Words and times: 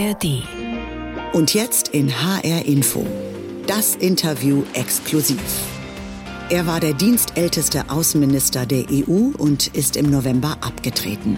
ARD. 0.00 0.42
Und 1.34 1.52
jetzt 1.52 1.88
in 1.88 2.10
HR 2.10 2.64
Info. 2.64 3.06
Das 3.66 3.96
Interview 3.96 4.62
exklusiv. 4.72 5.42
Er 6.48 6.66
war 6.66 6.80
der 6.80 6.94
dienstälteste 6.94 7.90
Außenminister 7.90 8.64
der 8.66 8.84
EU 8.90 9.32
und 9.36 9.66
ist 9.68 9.96
im 9.96 10.10
November 10.10 10.56
abgetreten. 10.62 11.36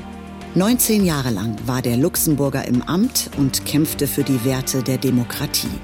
19 0.54 1.04
Jahre 1.04 1.30
lang 1.30 1.56
war 1.66 1.82
der 1.82 1.96
Luxemburger 1.96 2.66
im 2.66 2.82
Amt 2.82 3.30
und 3.36 3.64
kämpfte 3.66 4.06
für 4.06 4.22
die 4.22 4.44
Werte 4.44 4.82
der 4.82 4.98
Demokratie. 4.98 5.80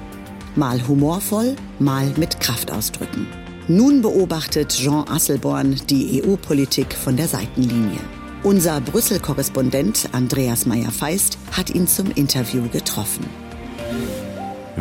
Mal 0.55 0.87
humorvoll, 0.87 1.55
mal 1.79 2.07
mit 2.17 2.39
Kraftausdrücken. 2.39 3.27
Nun 3.67 4.01
beobachtet 4.01 4.69
Jean 4.69 5.07
Asselborn 5.09 5.75
die 5.89 6.23
EU-Politik 6.23 6.93
von 6.93 7.17
der 7.17 7.27
Seitenlinie. 7.27 7.99
Unser 8.41 8.79
Brüssel-Korrespondent 8.79 10.09
Andreas 10.13 10.65
Meyer-Feist 10.65 11.37
hat 11.51 11.71
ihn 11.71 11.87
zum 11.87 12.09
Interview 12.11 12.69
getroffen. 12.69 13.48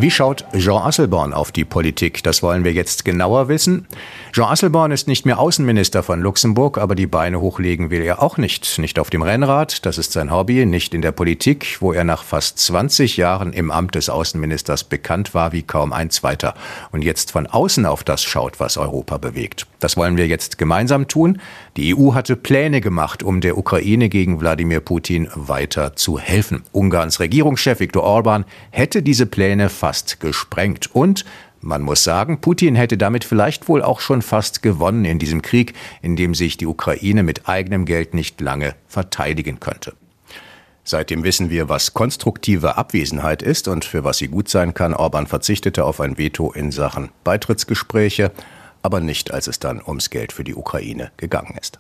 Wie 0.00 0.12
schaut 0.12 0.44
Jean 0.56 0.80
Asselborn 0.80 1.32
auf 1.32 1.50
die 1.50 1.64
Politik? 1.64 2.22
Das 2.22 2.40
wollen 2.40 2.62
wir 2.62 2.72
jetzt 2.72 3.04
genauer 3.04 3.48
wissen. 3.48 3.88
Jean 4.32 4.44
Asselborn 4.44 4.92
ist 4.92 5.08
nicht 5.08 5.26
mehr 5.26 5.40
Außenminister 5.40 6.04
von 6.04 6.20
Luxemburg, 6.20 6.78
aber 6.78 6.94
die 6.94 7.08
Beine 7.08 7.40
hochlegen 7.40 7.90
will 7.90 8.02
er 8.02 8.22
auch 8.22 8.36
nicht. 8.36 8.78
Nicht 8.78 9.00
auf 9.00 9.10
dem 9.10 9.22
Rennrad, 9.22 9.84
das 9.84 9.98
ist 9.98 10.12
sein 10.12 10.30
Hobby, 10.30 10.64
nicht 10.66 10.94
in 10.94 11.02
der 11.02 11.10
Politik, 11.10 11.78
wo 11.80 11.92
er 11.92 12.04
nach 12.04 12.22
fast 12.22 12.60
20 12.60 13.16
Jahren 13.16 13.52
im 13.52 13.72
Amt 13.72 13.96
des 13.96 14.08
Außenministers 14.08 14.84
bekannt 14.84 15.34
war 15.34 15.50
wie 15.50 15.62
kaum 15.62 15.92
ein 15.92 16.10
zweiter 16.10 16.54
und 16.92 17.02
jetzt 17.02 17.32
von 17.32 17.48
außen 17.48 17.84
auf 17.84 18.04
das 18.04 18.22
schaut, 18.22 18.60
was 18.60 18.76
Europa 18.76 19.18
bewegt. 19.18 19.66
Das 19.80 19.96
wollen 19.96 20.16
wir 20.16 20.28
jetzt 20.28 20.58
gemeinsam 20.58 21.08
tun. 21.08 21.40
Die 21.76 21.96
EU 21.96 22.14
hatte 22.14 22.36
Pläne 22.36 22.80
gemacht, 22.80 23.24
um 23.24 23.40
der 23.40 23.58
Ukraine 23.58 24.08
gegen 24.08 24.40
Wladimir 24.40 24.80
Putin 24.80 25.28
weiter 25.34 25.96
zu 25.96 26.20
helfen. 26.20 26.62
Ungarns 26.70 27.18
Regierungschef 27.18 27.80
Viktor 27.80 28.04
Orban 28.04 28.44
hätte 28.70 29.02
diese 29.02 29.26
Pläne 29.26 29.68
fast 29.68 29.87
gesprengt. 30.20 30.94
Und 30.94 31.24
man 31.60 31.82
muss 31.82 32.04
sagen, 32.04 32.40
Putin 32.40 32.74
hätte 32.74 32.96
damit 32.96 33.24
vielleicht 33.24 33.68
wohl 33.68 33.82
auch 33.82 34.00
schon 34.00 34.22
fast 34.22 34.62
gewonnen 34.62 35.04
in 35.04 35.18
diesem 35.18 35.42
Krieg, 35.42 35.74
in 36.02 36.16
dem 36.16 36.34
sich 36.34 36.56
die 36.56 36.66
Ukraine 36.66 37.22
mit 37.22 37.48
eigenem 37.48 37.84
Geld 37.84 38.14
nicht 38.14 38.40
lange 38.40 38.74
verteidigen 38.86 39.60
könnte. 39.60 39.94
Seitdem 40.84 41.22
wissen 41.24 41.50
wir, 41.50 41.68
was 41.68 41.92
konstruktive 41.92 42.76
Abwesenheit 42.76 43.42
ist 43.42 43.68
und 43.68 43.84
für 43.84 44.04
was 44.04 44.18
sie 44.18 44.28
gut 44.28 44.48
sein 44.48 44.72
kann. 44.72 44.94
Orban 44.94 45.26
verzichtete 45.26 45.84
auf 45.84 46.00
ein 46.00 46.16
Veto 46.16 46.52
in 46.52 46.70
Sachen 46.70 47.10
Beitrittsgespräche 47.24 48.32
aber 48.82 49.00
nicht, 49.00 49.32
als 49.32 49.46
es 49.46 49.58
dann 49.58 49.82
ums 49.86 50.10
Geld 50.10 50.32
für 50.32 50.44
die 50.44 50.54
Ukraine 50.54 51.10
gegangen 51.16 51.56
ist. 51.60 51.78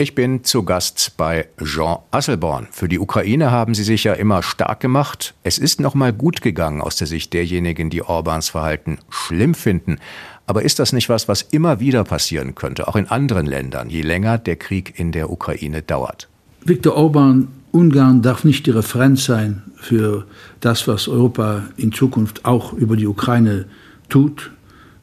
Ich 0.00 0.14
bin 0.14 0.44
zu 0.44 0.62
Gast 0.62 1.14
bei 1.16 1.48
Jean 1.62 1.98
Asselborn. 2.12 2.68
Für 2.70 2.88
die 2.88 3.00
Ukraine 3.00 3.50
haben 3.50 3.74
Sie 3.74 3.82
sich 3.82 4.04
ja 4.04 4.12
immer 4.12 4.42
stark 4.44 4.80
gemacht. 4.80 5.34
Es 5.42 5.58
ist 5.58 5.80
noch 5.80 5.94
mal 5.94 6.12
gut 6.12 6.40
gegangen 6.40 6.80
aus 6.80 6.96
der 6.96 7.08
Sicht 7.08 7.32
derjenigen, 7.32 7.90
die 7.90 8.02
Orbans 8.02 8.48
Verhalten 8.48 8.98
schlimm 9.10 9.54
finden. 9.54 9.98
Aber 10.46 10.62
ist 10.62 10.78
das 10.78 10.92
nicht 10.92 11.08
was, 11.08 11.26
was 11.26 11.42
immer 11.42 11.80
wieder 11.80 12.04
passieren 12.04 12.54
könnte, 12.54 12.86
auch 12.86 12.96
in 12.96 13.08
anderen 13.08 13.46
Ländern, 13.46 13.90
je 13.90 14.02
länger 14.02 14.38
der 14.38 14.56
Krieg 14.56 14.98
in 14.98 15.12
der 15.12 15.30
Ukraine 15.30 15.82
dauert? 15.82 16.28
Viktor 16.64 16.94
Orban, 16.94 17.48
Ungarn 17.72 18.22
darf 18.22 18.44
nicht 18.44 18.66
die 18.66 18.70
Referenz 18.70 19.24
sein 19.24 19.64
für 19.76 20.26
das, 20.60 20.86
was 20.86 21.08
Europa 21.08 21.64
in 21.76 21.92
Zukunft 21.92 22.44
auch 22.44 22.72
über 22.72 22.96
die 22.96 23.06
Ukraine 23.06 23.66
tut 24.08 24.52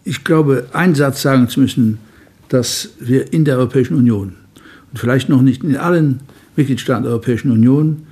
ich 0.05 0.23
glaube, 0.23 0.67
einen 0.71 0.95
Satz 0.95 1.23
sagen 1.23 1.49
zu 1.49 1.59
müssen, 1.59 1.97
dass 2.47 2.89
wir 2.99 3.33
in 3.33 3.43
der 3.43 3.57
Europäischen 3.57 3.97
Union 3.97 4.35
vielleicht 4.95 5.29
noch 5.29 5.41
nicht 5.41 5.63
in 5.63 5.77
allen 5.77 6.21
Mitgliedstaaten 6.55 7.03
der 7.03 7.11
Europäischen 7.11 7.51
Union 7.51 8.07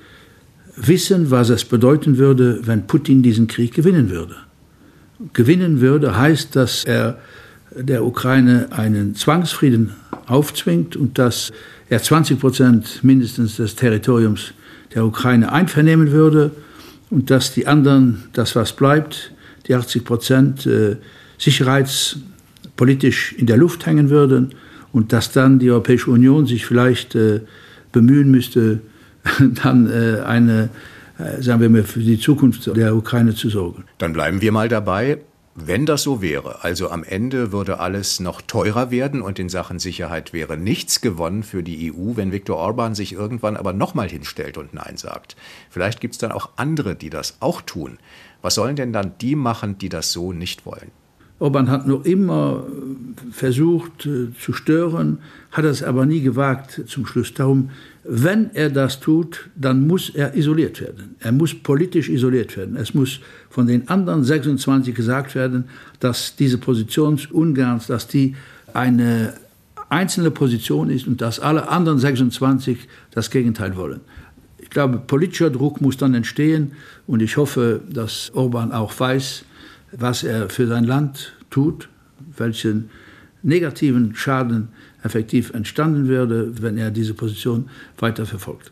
wissen, 0.75 1.31
was 1.31 1.49
es 1.49 1.65
bedeuten 1.65 2.17
würde, 2.17 2.61
wenn 2.65 2.87
Putin 2.87 3.21
diesen 3.21 3.47
Krieg 3.47 3.73
gewinnen 3.73 4.09
würde. 4.09 4.35
Gewinnen 5.33 5.81
würde 5.81 6.17
heißt, 6.17 6.55
dass 6.55 6.83
er 6.83 7.19
der 7.75 8.03
Ukraine 8.05 8.67
einen 8.71 9.15
Zwangsfrieden 9.15 9.91
aufzwingt 10.27 10.95
und 10.95 11.17
dass 11.17 11.51
er 11.89 12.01
20 12.01 12.39
Prozent 12.39 13.03
mindestens 13.03 13.57
des 13.57 13.75
Territoriums 13.75 14.53
der 14.93 15.05
Ukraine 15.05 15.51
einvernehmen 15.51 16.11
würde 16.11 16.51
und 17.09 17.29
dass 17.29 17.53
die 17.53 17.67
anderen, 17.67 18.23
das 18.33 18.55
was 18.55 18.73
bleibt, 18.73 19.31
die 19.67 19.75
80 19.75 20.03
Prozent, 20.03 20.65
äh, 20.65 20.97
sicherheitspolitisch 21.37 23.33
in 23.33 23.45
der 23.45 23.57
Luft 23.57 23.85
hängen 23.85 24.09
würden 24.09 24.53
und 24.93 25.11
dass 25.11 25.31
dann 25.31 25.59
die 25.59 25.69
Europäische 25.69 26.11
Union 26.11 26.45
sich 26.45 26.65
vielleicht 26.65 27.15
äh, 27.15 27.41
bemühen 27.91 28.31
müsste, 28.31 28.81
dann 29.63 29.89
äh, 29.89 30.21
eine, 30.21 30.69
äh, 31.17 31.41
sagen 31.41 31.59
wir 31.59 31.69
mal, 31.69 31.83
für 31.83 31.99
die 31.99 32.19
Zukunft 32.19 32.73
der 32.73 32.95
Ukraine 32.95 33.35
zu 33.35 33.49
sorgen. 33.49 33.83
Dann 33.97 34.13
bleiben 34.13 34.41
wir 34.41 34.53
mal 34.53 34.69
dabei. 34.69 35.19
Wenn 35.55 35.85
das 35.85 36.01
so 36.01 36.19
wäre, 36.19 36.63
also 36.63 36.89
am 36.89 37.03
Ende 37.03 37.51
würde 37.51 37.79
alles 37.79 38.19
noch 38.19 38.41
teurer 38.41 38.89
werden 38.89 39.21
und 39.21 39.37
in 39.37 39.49
Sachen 39.49 39.77
Sicherheit 39.77 40.33
wäre 40.33 40.57
nichts 40.57 40.99
gewonnen 40.99 41.43
für 41.43 41.61
die 41.61 41.93
EU, 41.93 42.15
wenn 42.15 42.31
Viktor 42.31 42.57
Orban 42.57 42.95
sich 42.95 43.13
irgendwann 43.13 43.55
aber 43.55 43.71
nochmal 43.71 44.09
hinstellt 44.09 44.57
und 44.57 44.73
Nein 44.73 44.97
sagt. 44.97 45.35
Vielleicht 45.69 46.01
gibt 46.01 46.15
es 46.15 46.17
dann 46.17 46.31
auch 46.31 46.49
andere, 46.55 46.95
die 46.95 47.11
das 47.11 47.37
auch 47.39 47.61
tun. 47.61 47.99
Was 48.41 48.55
sollen 48.55 48.75
denn 48.75 48.93
dann 48.93 49.13
die 49.21 49.35
machen, 49.35 49.77
die 49.77 49.89
das 49.89 50.11
so 50.11 50.33
nicht 50.33 50.65
wollen? 50.65 50.89
Orban 51.39 51.69
hat 51.69 51.87
noch 51.87 52.05
immer 52.05 52.65
versucht 53.31 54.05
äh, 54.05 54.27
zu 54.39 54.53
stören, 54.53 55.17
hat 55.51 55.65
es 55.65 55.83
aber 55.83 56.05
nie 56.05 56.21
gewagt 56.21 56.83
zum 56.87 57.05
Schluss. 57.05 57.33
Darum, 57.33 57.69
wenn 58.03 58.51
er 58.53 58.69
das 58.69 58.99
tut, 58.99 59.49
dann 59.55 59.87
muss 59.87 60.09
er 60.09 60.35
isoliert 60.35 60.81
werden. 60.81 61.15
Er 61.19 61.31
muss 61.31 61.53
politisch 61.53 62.09
isoliert 62.09 62.55
werden. 62.57 62.75
Es 62.75 62.93
muss 62.93 63.19
von 63.49 63.67
den 63.67 63.87
anderen 63.87 64.23
26 64.23 64.93
gesagt 64.93 65.35
werden, 65.35 65.65
dass 65.99 66.35
diese 66.35 66.57
Position 66.57 67.19
Ungarns, 67.31 67.87
dass 67.87 68.07
die 68.07 68.35
eine 68.73 69.33
einzelne 69.89 70.31
Position 70.31 70.89
ist 70.89 71.07
und 71.07 71.21
dass 71.21 71.39
alle 71.39 71.69
anderen 71.69 71.99
26 71.99 72.79
das 73.11 73.29
Gegenteil 73.29 73.75
wollen. 73.75 74.01
Ich 74.57 74.69
glaube, 74.69 74.97
politischer 74.97 75.51
Druck 75.51 75.81
muss 75.81 75.97
dann 75.97 76.15
entstehen 76.15 76.71
und 77.05 77.21
ich 77.21 77.37
hoffe, 77.37 77.81
dass 77.89 78.31
Orban 78.33 78.71
auch 78.71 78.97
weiß, 78.99 79.45
was 79.95 80.23
er 80.23 80.49
für 80.49 80.67
sein 80.67 80.83
Land 80.83 81.33
tut, 81.49 81.89
welchen 82.37 82.89
negativen 83.43 84.15
Schaden 84.15 84.69
effektiv 85.03 85.53
entstanden 85.53 86.07
würde, 86.07 86.61
wenn 86.61 86.77
er 86.77 86.89
diese 86.89 87.13
Position 87.13 87.69
weiter 87.97 88.25
verfolgt. 88.25 88.71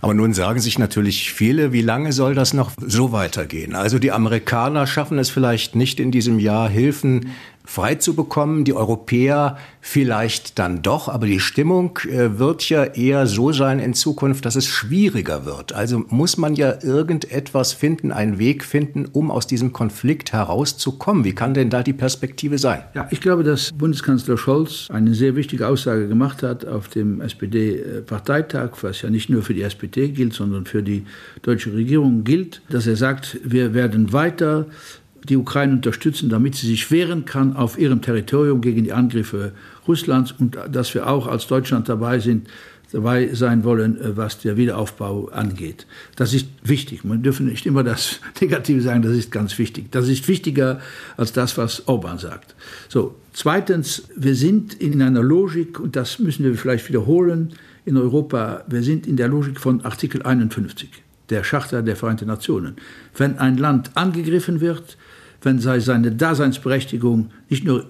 Aber 0.00 0.12
nun 0.12 0.34
sagen 0.34 0.60
sich 0.60 0.78
natürlich 0.78 1.32
viele, 1.32 1.72
wie 1.72 1.82
lange 1.82 2.12
soll 2.12 2.34
das 2.34 2.52
noch 2.52 2.72
so 2.78 3.12
weitergehen? 3.12 3.74
Also 3.74 3.98
die 3.98 4.12
Amerikaner 4.12 4.86
schaffen 4.86 5.18
es 5.18 5.30
vielleicht 5.30 5.74
nicht 5.74 5.98
in 5.98 6.10
diesem 6.10 6.38
Jahr, 6.38 6.68
Hilfen 6.68 7.30
frei 7.64 7.94
zu 7.94 8.14
bekommen, 8.14 8.64
die 8.64 8.74
Europäer 8.74 9.56
vielleicht 9.80 10.58
dann 10.58 10.82
doch, 10.82 11.08
aber 11.08 11.26
die 11.26 11.40
Stimmung 11.40 11.98
äh, 12.08 12.38
wird 12.38 12.68
ja 12.68 12.84
eher 12.84 13.26
so 13.26 13.52
sein 13.52 13.78
in 13.78 13.94
Zukunft, 13.94 14.44
dass 14.44 14.56
es 14.56 14.66
schwieriger 14.66 15.44
wird. 15.44 15.72
Also 15.72 16.04
muss 16.08 16.36
man 16.36 16.54
ja 16.54 16.82
irgendetwas 16.82 17.72
finden, 17.72 18.12
einen 18.12 18.38
Weg 18.38 18.64
finden, 18.64 19.06
um 19.12 19.30
aus 19.30 19.46
diesem 19.46 19.72
Konflikt 19.72 20.32
herauszukommen. 20.32 21.24
Wie 21.24 21.34
kann 21.34 21.54
denn 21.54 21.70
da 21.70 21.82
die 21.82 21.92
Perspektive 21.92 22.58
sein? 22.58 22.82
Ja, 22.94 23.08
ich 23.10 23.20
glaube, 23.20 23.42
dass 23.42 23.72
Bundeskanzler 23.72 24.36
Scholz 24.36 24.88
eine 24.90 25.14
sehr 25.14 25.36
wichtige 25.36 25.66
Aussage 25.68 26.08
gemacht 26.08 26.42
hat 26.42 26.66
auf 26.66 26.88
dem 26.88 27.20
SPD-Parteitag, 27.20 28.70
was 28.82 29.02
ja 29.02 29.10
nicht 29.10 29.30
nur 29.30 29.42
für 29.42 29.54
die 29.54 29.62
SPD 29.62 30.08
gilt, 30.08 30.32
sondern 30.32 30.64
für 30.66 30.82
die 30.82 31.04
deutsche 31.42 31.72
Regierung 31.72 32.24
gilt, 32.24 32.62
dass 32.68 32.86
er 32.86 32.96
sagt, 32.96 33.38
wir 33.44 33.74
werden 33.74 34.12
weiter 34.12 34.66
die 35.28 35.36
Ukraine 35.36 35.74
unterstützen, 35.74 36.28
damit 36.28 36.54
sie 36.54 36.66
sich 36.66 36.90
wehren 36.90 37.24
kann 37.24 37.56
auf 37.56 37.78
ihrem 37.78 38.02
Territorium 38.02 38.60
gegen 38.60 38.84
die 38.84 38.92
Angriffe 38.92 39.52
Russlands 39.86 40.32
und 40.32 40.58
dass 40.70 40.94
wir 40.94 41.08
auch 41.08 41.26
als 41.26 41.46
Deutschland 41.46 41.88
dabei 41.88 42.18
sind, 42.18 42.48
dabei 42.92 43.32
sein 43.34 43.64
wollen, 43.64 44.00
äh, 44.00 44.16
was 44.16 44.38
der 44.38 44.56
Wiederaufbau 44.56 45.28
angeht. 45.28 45.86
Das 46.16 46.34
ist 46.34 46.46
wichtig. 46.62 47.04
Man 47.04 47.22
dürfen 47.22 47.46
nicht 47.46 47.66
immer 47.66 47.82
das 47.82 48.20
Negative 48.40 48.80
sagen, 48.82 49.02
das 49.02 49.12
ist 49.12 49.32
ganz 49.32 49.58
wichtig. 49.58 49.90
Das 49.90 50.08
ist 50.08 50.28
wichtiger 50.28 50.80
als 51.16 51.32
das, 51.32 51.56
was 51.56 51.88
Orban 51.88 52.18
sagt. 52.18 52.54
So, 52.88 53.14
zweitens, 53.32 54.04
wir 54.16 54.34
sind 54.34 54.74
in 54.74 55.00
einer 55.00 55.22
Logik, 55.22 55.80
und 55.80 55.96
das 55.96 56.18
müssen 56.18 56.44
wir 56.44 56.54
vielleicht 56.54 56.88
wiederholen, 56.88 57.54
in 57.84 57.96
Europa, 57.96 58.64
wir 58.68 58.82
sind 58.82 59.06
in 59.06 59.16
der 59.16 59.28
Logik 59.28 59.58
von 59.58 59.84
Artikel 59.84 60.22
51 60.22 60.90
der 61.30 61.42
Charta 61.42 61.82
der 61.82 61.96
Vereinten 61.96 62.26
Nationen. 62.26 62.76
Wenn 63.16 63.38
ein 63.38 63.56
Land 63.56 63.90
angegriffen 63.94 64.60
wird, 64.60 64.96
wenn 65.42 65.58
seine 65.58 66.12
Daseinsberechtigung 66.12 67.30
nicht 67.48 67.64
nur 67.64 67.86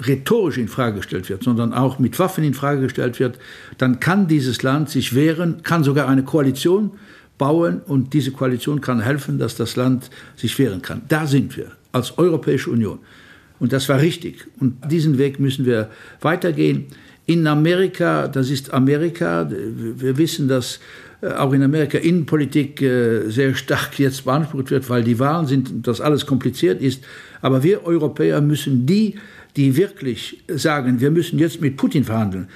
rhetorisch 0.00 0.58
in 0.58 0.68
Frage 0.68 0.96
gestellt 0.96 1.28
wird, 1.28 1.42
sondern 1.42 1.72
auch 1.72 1.98
mit 1.98 2.18
Waffen 2.18 2.44
in 2.44 2.54
Frage 2.54 2.82
gestellt 2.82 3.18
wird, 3.18 3.38
dann 3.78 4.00
kann 4.00 4.28
dieses 4.28 4.62
Land 4.62 4.90
sich 4.90 5.14
wehren, 5.14 5.62
kann 5.62 5.82
sogar 5.84 6.08
eine 6.08 6.22
Koalition 6.22 6.92
bauen 7.36 7.80
und 7.86 8.14
diese 8.14 8.32
Koalition 8.32 8.80
kann 8.80 9.00
helfen, 9.00 9.38
dass 9.38 9.56
das 9.56 9.76
Land 9.76 10.10
sich 10.36 10.58
wehren 10.58 10.82
kann. 10.82 11.02
Da 11.08 11.26
sind 11.26 11.56
wir 11.56 11.72
als 11.92 12.18
Europäische 12.18 12.70
Union. 12.70 12.98
Und 13.60 13.72
das 13.72 13.88
war 13.88 14.00
richtig. 14.00 14.46
Und 14.60 14.76
diesen 14.90 15.18
Weg 15.18 15.40
müssen 15.40 15.66
wir 15.66 15.90
weitergehen. 16.20 16.86
In 17.26 17.46
Amerika, 17.46 18.28
das 18.28 18.50
ist 18.50 18.72
Amerika, 18.72 19.48
wir 19.50 20.16
wissen, 20.16 20.48
dass 20.48 20.80
auch 21.22 21.52
in 21.52 21.62
Amerika 21.62 21.98
Innenpolitik 21.98 22.80
äh, 22.80 23.28
sehr 23.28 23.54
stark 23.54 23.98
jetzt 23.98 24.24
beansprucht 24.24 24.70
wird, 24.70 24.88
weil 24.88 25.02
die 25.02 25.18
Wahlen 25.18 25.46
sind, 25.46 25.86
dass 25.86 26.00
alles 26.00 26.26
kompliziert 26.26 26.80
ist. 26.80 27.04
Aber 27.40 27.62
wir 27.62 27.84
Europäer 27.84 28.40
müssen 28.40 28.86
die, 28.86 29.16
die 29.56 29.76
wirklich 29.76 30.44
sagen, 30.48 31.00
wir 31.00 31.10
müssen 31.10 31.38
jetzt 31.38 31.60
mit 31.60 31.76
Putin 31.76 32.04
verhandeln. 32.04 32.48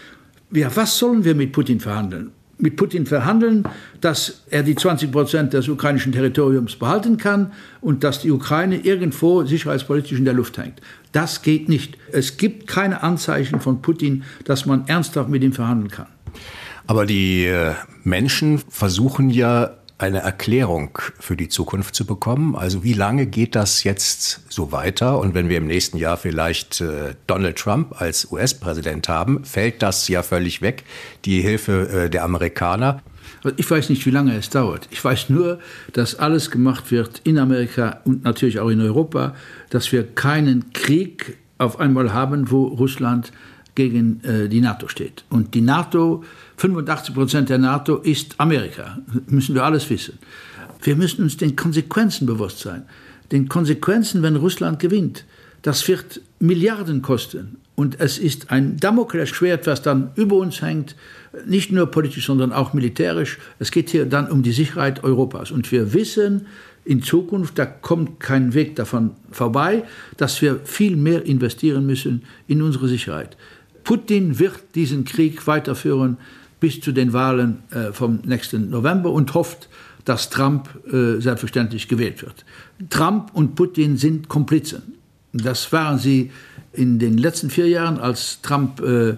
Ja, 0.52 0.74
was 0.74 0.98
sollen 0.98 1.24
wir 1.24 1.34
mit 1.34 1.52
Putin 1.52 1.80
verhandeln? 1.80 2.30
Mit 2.58 2.76
Putin 2.76 3.06
verhandeln, 3.06 3.64
dass 4.00 4.44
er 4.50 4.62
die 4.62 4.76
20 4.76 5.10
Prozent 5.10 5.52
des 5.52 5.68
ukrainischen 5.68 6.12
Territoriums 6.12 6.76
behalten 6.76 7.16
kann 7.16 7.50
und 7.80 8.04
dass 8.04 8.20
die 8.20 8.30
Ukraine 8.30 8.76
irgendwo 8.76 9.42
sicherheitspolitisch 9.42 10.18
in 10.18 10.24
der 10.24 10.34
Luft 10.34 10.58
hängt. 10.58 10.80
Das 11.10 11.42
geht 11.42 11.68
nicht. 11.68 11.96
Es 12.12 12.36
gibt 12.36 12.68
keine 12.68 13.02
Anzeichen 13.02 13.58
von 13.58 13.82
Putin, 13.82 14.22
dass 14.44 14.66
man 14.66 14.86
ernsthaft 14.86 15.28
mit 15.28 15.42
ihm 15.42 15.52
verhandeln 15.52 15.90
kann. 15.90 16.06
Aber 16.86 17.06
die 17.06 17.46
äh, 17.46 17.74
Menschen 18.04 18.58
versuchen 18.58 19.30
ja 19.30 19.70
eine 20.02 20.18
Erklärung 20.18 20.98
für 21.20 21.36
die 21.36 21.48
Zukunft 21.48 21.94
zu 21.94 22.04
bekommen. 22.04 22.56
Also 22.56 22.82
wie 22.82 22.92
lange 22.92 23.26
geht 23.26 23.54
das 23.54 23.84
jetzt 23.84 24.40
so 24.48 24.72
weiter? 24.72 25.18
Und 25.18 25.34
wenn 25.34 25.48
wir 25.48 25.58
im 25.58 25.68
nächsten 25.68 25.96
Jahr 25.96 26.16
vielleicht 26.16 26.80
äh, 26.80 27.14
Donald 27.28 27.56
Trump 27.56 28.00
als 28.00 28.30
US-Präsident 28.32 29.08
haben, 29.08 29.44
fällt 29.44 29.80
das 29.80 30.08
ja 30.08 30.24
völlig 30.24 30.60
weg, 30.60 30.82
die 31.24 31.40
Hilfe 31.40 31.88
äh, 31.88 32.10
der 32.10 32.24
Amerikaner. 32.24 33.00
Ich 33.56 33.70
weiß 33.70 33.90
nicht, 33.90 34.04
wie 34.04 34.10
lange 34.10 34.36
es 34.36 34.50
dauert. 34.50 34.88
Ich 34.90 35.04
weiß 35.04 35.30
nur, 35.30 35.60
dass 35.92 36.16
alles 36.16 36.50
gemacht 36.50 36.90
wird 36.90 37.20
in 37.24 37.38
Amerika 37.38 38.00
und 38.04 38.24
natürlich 38.24 38.58
auch 38.58 38.68
in 38.68 38.80
Europa, 38.80 39.34
dass 39.70 39.92
wir 39.92 40.04
keinen 40.04 40.72
Krieg 40.72 41.38
auf 41.58 41.78
einmal 41.78 42.12
haben, 42.12 42.50
wo 42.50 42.64
Russland 42.64 43.32
gegen 43.74 44.22
äh, 44.24 44.48
die 44.48 44.60
NATO 44.60 44.88
steht. 44.88 45.24
Und 45.30 45.54
die 45.54 45.60
NATO, 45.60 46.24
85 46.56 47.14
Prozent 47.14 47.48
der 47.48 47.58
NATO 47.58 47.96
ist 47.96 48.34
Amerika, 48.38 48.98
müssen 49.26 49.54
wir 49.54 49.64
alles 49.64 49.88
wissen. 49.90 50.18
Wir 50.82 50.96
müssen 50.96 51.22
uns 51.22 51.36
den 51.36 51.56
Konsequenzen 51.56 52.26
bewusst 52.26 52.58
sein. 52.58 52.84
Den 53.30 53.48
Konsequenzen, 53.48 54.22
wenn 54.22 54.36
Russland 54.36 54.78
gewinnt. 54.78 55.24
Das 55.62 55.86
wird 55.86 56.20
Milliarden 56.40 57.02
kosten. 57.02 57.56
Und 57.74 58.00
es 58.00 58.18
ist 58.18 58.50
ein 58.50 58.76
Damoklesschwert, 58.76 59.66
was 59.66 59.80
dann 59.80 60.10
über 60.16 60.36
uns 60.36 60.60
hängt, 60.60 60.94
nicht 61.46 61.72
nur 61.72 61.86
politisch, 61.86 62.26
sondern 62.26 62.52
auch 62.52 62.74
militärisch. 62.74 63.38
Es 63.58 63.70
geht 63.70 63.88
hier 63.88 64.04
dann 64.04 64.30
um 64.30 64.42
die 64.42 64.52
Sicherheit 64.52 65.02
Europas. 65.04 65.50
Und 65.50 65.70
wir 65.72 65.94
wissen 65.94 66.46
in 66.84 67.02
Zukunft, 67.02 67.58
da 67.58 67.64
kommt 67.64 68.20
kein 68.20 68.54
Weg 68.54 68.76
davon 68.76 69.12
vorbei, 69.30 69.84
dass 70.16 70.42
wir 70.42 70.60
viel 70.64 70.96
mehr 70.96 71.24
investieren 71.24 71.86
müssen 71.86 72.24
in 72.48 72.60
unsere 72.60 72.88
Sicherheit. 72.88 73.36
Putin 73.84 74.38
wird 74.38 74.74
diesen 74.74 75.04
Krieg 75.04 75.46
weiterführen 75.46 76.16
bis 76.60 76.80
zu 76.80 76.92
den 76.92 77.12
Wahlen 77.12 77.62
äh, 77.70 77.92
vom 77.92 78.20
nächsten 78.24 78.70
November 78.70 79.10
und 79.10 79.34
hofft, 79.34 79.68
dass 80.04 80.30
Trump 80.30 80.68
äh, 80.92 81.20
selbstverständlich 81.20 81.88
gewählt 81.88 82.22
wird. 82.22 82.44
Trump 82.90 83.30
und 83.34 83.54
Putin 83.54 83.96
sind 83.96 84.28
Komplizen. 84.28 84.94
Das 85.32 85.72
waren 85.72 85.98
sie 85.98 86.30
in 86.72 86.98
den 86.98 87.18
letzten 87.18 87.50
vier 87.50 87.68
Jahren, 87.68 87.98
als 87.98 88.40
Trump 88.42 88.80
äh, 88.80 89.16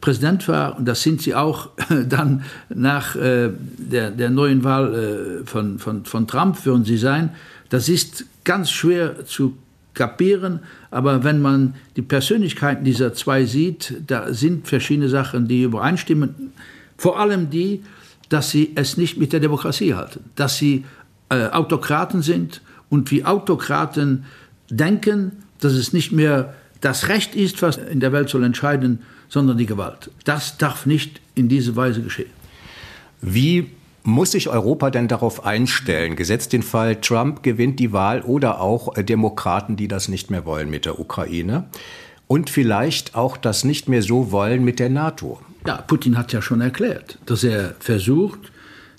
Präsident 0.00 0.46
war, 0.46 0.78
und 0.78 0.86
das 0.86 1.02
sind 1.02 1.22
sie 1.22 1.34
auch 1.34 1.70
dann 2.08 2.42
nach 2.68 3.16
äh, 3.16 3.50
der, 3.78 4.10
der, 4.10 4.30
neuen 4.30 4.62
Wahl 4.64 4.94
äh, 5.42 5.46
von, 5.46 5.78
von, 5.78 6.04
von 6.04 6.26
Trump, 6.26 6.64
würden 6.64 6.84
sie 6.84 6.98
sein. 6.98 7.30
Das 7.68 7.88
ist 7.88 8.24
ganz 8.44 8.70
schwer 8.70 9.24
zu 9.26 9.56
kapieren, 9.98 10.60
aber 10.90 11.24
wenn 11.24 11.42
man 11.42 11.74
die 11.96 12.02
Persönlichkeiten 12.02 12.84
dieser 12.84 13.12
zwei 13.12 13.44
sieht, 13.44 13.94
da 14.06 14.32
sind 14.32 14.66
verschiedene 14.66 15.10
Sachen, 15.10 15.48
die 15.48 15.64
übereinstimmen. 15.64 16.52
Vor 16.96 17.20
allem 17.20 17.50
die, 17.50 17.82
dass 18.30 18.50
sie 18.50 18.72
es 18.74 18.96
nicht 18.96 19.18
mit 19.18 19.34
der 19.34 19.40
Demokratie 19.40 19.94
halten, 19.94 20.20
dass 20.36 20.56
sie 20.56 20.86
äh, 21.28 21.48
Autokraten 21.48 22.22
sind 22.22 22.62
und 22.88 23.10
wie 23.10 23.24
Autokraten 23.24 24.24
denken, 24.70 25.32
dass 25.60 25.74
es 25.74 25.92
nicht 25.92 26.12
mehr 26.12 26.54
das 26.80 27.08
Recht 27.08 27.34
ist, 27.34 27.60
was 27.60 27.76
in 27.76 28.00
der 28.00 28.12
Welt 28.12 28.28
soll 28.28 28.44
entscheiden, 28.44 29.00
sondern 29.28 29.58
die 29.58 29.66
Gewalt. 29.66 30.10
Das 30.24 30.56
darf 30.56 30.86
nicht 30.86 31.20
in 31.34 31.48
diese 31.48 31.76
Weise 31.76 32.02
geschehen. 32.02 32.30
Wie 33.20 33.70
muss 34.08 34.32
sich 34.32 34.48
Europa 34.48 34.90
denn 34.90 35.06
darauf 35.06 35.44
einstellen, 35.44 36.16
gesetzt 36.16 36.52
den 36.52 36.62
Fall, 36.62 36.96
Trump 36.96 37.42
gewinnt 37.42 37.78
die 37.78 37.92
Wahl 37.92 38.22
oder 38.22 38.60
auch 38.60 38.96
äh, 38.96 39.04
Demokraten, 39.04 39.76
die 39.76 39.86
das 39.86 40.08
nicht 40.08 40.30
mehr 40.30 40.44
wollen 40.44 40.70
mit 40.70 40.84
der 40.86 40.98
Ukraine? 40.98 41.66
Und 42.26 42.50
vielleicht 42.50 43.14
auch 43.14 43.36
das 43.36 43.64
nicht 43.64 43.88
mehr 43.88 44.02
so 44.02 44.32
wollen 44.32 44.64
mit 44.64 44.78
der 44.78 44.90
NATO. 44.90 45.40
Ja, 45.66 45.76
Putin 45.76 46.16
hat 46.18 46.32
ja 46.32 46.42
schon 46.42 46.60
erklärt, 46.60 47.18
dass 47.26 47.44
er 47.44 47.74
versucht, 47.80 48.40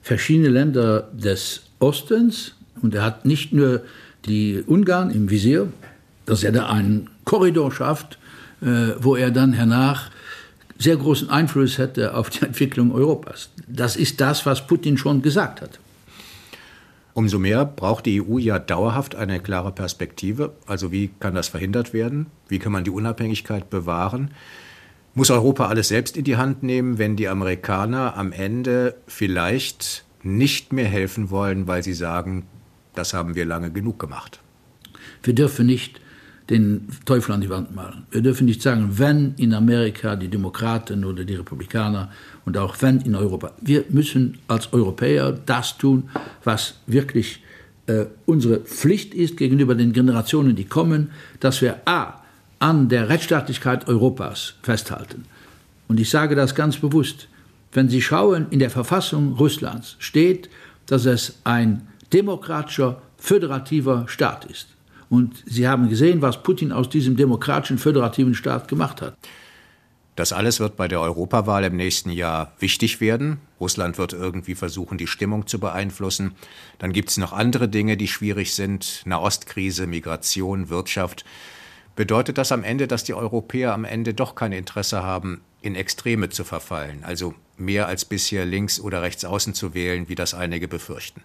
verschiedene 0.01 0.49
Länder 0.49 1.09
des 1.13 1.63
Ostens, 1.79 2.55
und 2.81 2.95
er 2.95 3.03
hat 3.03 3.25
nicht 3.25 3.51
nur 3.51 3.81
die 4.25 4.63
Ungarn 4.65 5.09
im 5.11 5.29
Visier, 5.29 5.71
dass 6.25 6.43
er 6.43 6.51
da 6.51 6.67
einen 6.67 7.09
Korridor 7.25 7.71
schafft, 7.71 8.19
äh, 8.61 8.93
wo 8.99 9.15
er 9.15 9.31
dann 9.31 9.53
hernach 9.53 10.11
sehr 10.79 10.95
großen 10.95 11.29
Einfluss 11.29 11.77
hätte 11.77 12.15
auf 12.15 12.29
die 12.29 12.45
Entwicklung 12.45 12.91
Europas. 12.91 13.49
Das 13.67 13.95
ist 13.95 14.19
das, 14.21 14.45
was 14.45 14.65
Putin 14.65 14.97
schon 14.97 15.21
gesagt 15.21 15.61
hat. 15.61 15.79
Umso 17.13 17.37
mehr 17.37 17.65
braucht 17.65 18.05
die 18.05 18.21
EU 18.21 18.37
ja 18.37 18.59
dauerhaft 18.59 19.15
eine 19.15 19.41
klare 19.41 19.73
Perspektive. 19.73 20.53
Also 20.65 20.91
wie 20.91 21.09
kann 21.19 21.35
das 21.35 21.49
verhindert 21.49 21.93
werden? 21.93 22.27
Wie 22.47 22.59
kann 22.59 22.71
man 22.71 22.85
die 22.85 22.91
Unabhängigkeit 22.91 23.69
bewahren? 23.69 24.31
Muss 25.15 25.29
Europa 25.29 25.67
alles 25.67 25.89
selbst 25.89 26.15
in 26.15 26.23
die 26.23 26.37
Hand 26.37 26.63
nehmen, 26.63 26.97
wenn 26.97 27.17
die 27.17 27.27
Amerikaner 27.27 28.15
am 28.15 28.31
Ende 28.31 28.95
vielleicht 29.05 30.05
nicht 30.23 30.71
mehr 30.71 30.85
helfen 30.85 31.29
wollen, 31.29 31.67
weil 31.67 31.83
sie 31.83 31.93
sagen, 31.93 32.45
das 32.93 33.13
haben 33.13 33.35
wir 33.35 33.45
lange 33.45 33.71
genug 33.71 33.99
gemacht? 33.99 34.39
Wir 35.23 35.33
dürfen 35.33 35.65
nicht 35.65 35.99
den 36.49 36.87
Teufel 37.05 37.33
an 37.33 37.41
die 37.41 37.49
Wand 37.49 37.75
malen. 37.75 38.03
Wir 38.11 38.21
dürfen 38.21 38.45
nicht 38.45 38.61
sagen, 38.61 38.97
wenn 38.97 39.35
in 39.37 39.53
Amerika 39.53 40.15
die 40.15 40.29
Demokraten 40.29 41.05
oder 41.05 41.23
die 41.23 41.35
Republikaner 41.35 42.09
und 42.45 42.57
auch 42.57 42.75
wenn 42.81 43.01
in 43.01 43.15
Europa. 43.15 43.51
Wir 43.61 43.85
müssen 43.89 44.39
als 44.47 44.73
Europäer 44.73 45.31
das 45.45 45.77
tun, 45.77 46.09
was 46.43 46.75
wirklich 46.87 47.43
äh, 47.85 48.05
unsere 48.25 48.61
Pflicht 48.61 49.13
ist 49.13 49.37
gegenüber 49.37 49.75
den 49.75 49.93
Generationen, 49.93 50.55
die 50.55 50.65
kommen, 50.65 51.11
dass 51.39 51.61
wir 51.61 51.81
a 51.85 52.15
an 52.59 52.89
der 52.89 53.07
Rechtsstaatlichkeit 53.07 53.87
Europas 53.87 54.55
festhalten. 54.61 55.23
Und 55.87 55.99
ich 55.99 56.09
sage 56.09 56.35
das 56.35 56.55
ganz 56.55 56.77
bewusst. 56.77 57.29
Wenn 57.71 57.87
Sie 57.87 58.01
schauen, 58.01 58.47
in 58.49 58.59
der 58.59 58.69
Verfassung 58.69 59.33
Russlands 59.33 59.95
steht, 59.99 60.49
dass 60.85 61.05
es 61.05 61.39
ein 61.45 61.87
demokratischer, 62.11 63.01
föderativer 63.17 64.05
Staat 64.07 64.45
ist. 64.45 64.67
Und 65.09 65.43
Sie 65.45 65.67
haben 65.67 65.89
gesehen, 65.89 66.21
was 66.21 66.43
Putin 66.43 66.71
aus 66.71 66.89
diesem 66.89 67.15
demokratischen, 67.17 67.77
föderativen 67.77 68.35
Staat 68.35 68.67
gemacht 68.67 69.01
hat. 69.01 69.15
Das 70.15 70.33
alles 70.33 70.59
wird 70.59 70.75
bei 70.75 70.89
der 70.89 70.99
Europawahl 70.99 71.63
im 71.63 71.77
nächsten 71.77 72.09
Jahr 72.09 72.51
wichtig 72.59 72.99
werden. 72.99 73.39
Russland 73.59 73.97
wird 73.97 74.11
irgendwie 74.11 74.53
versuchen, 74.53 74.97
die 74.97 75.07
Stimmung 75.07 75.47
zu 75.47 75.59
beeinflussen. 75.59 76.33
Dann 76.77 76.91
gibt 76.91 77.09
es 77.09 77.17
noch 77.17 77.31
andere 77.31 77.69
Dinge, 77.69 77.95
die 77.95 78.09
schwierig 78.09 78.53
sind. 78.53 79.01
Nahostkrise, 79.05 79.87
Migration, 79.87 80.69
Wirtschaft. 80.69 81.23
Bedeutet 81.95 82.37
das 82.37 82.51
am 82.51 82.63
Ende, 82.63 82.87
dass 82.87 83.05
die 83.05 83.13
Europäer 83.13 83.73
am 83.73 83.85
Ende 83.85 84.13
doch 84.13 84.35
kein 84.35 84.51
Interesse 84.51 85.03
haben, 85.03 85.41
in 85.61 85.75
Extreme 85.75 86.29
zu 86.29 86.43
verfallen, 86.43 87.03
also 87.03 87.33
mehr 87.57 87.87
als 87.87 88.05
bisher 88.05 88.45
links 88.45 88.79
oder 88.79 89.01
rechts 89.01 89.25
außen 89.25 89.53
zu 89.53 89.73
wählen, 89.73 90.07
wie 90.07 90.15
das 90.15 90.33
einige 90.33 90.67
befürchten? 90.67 91.21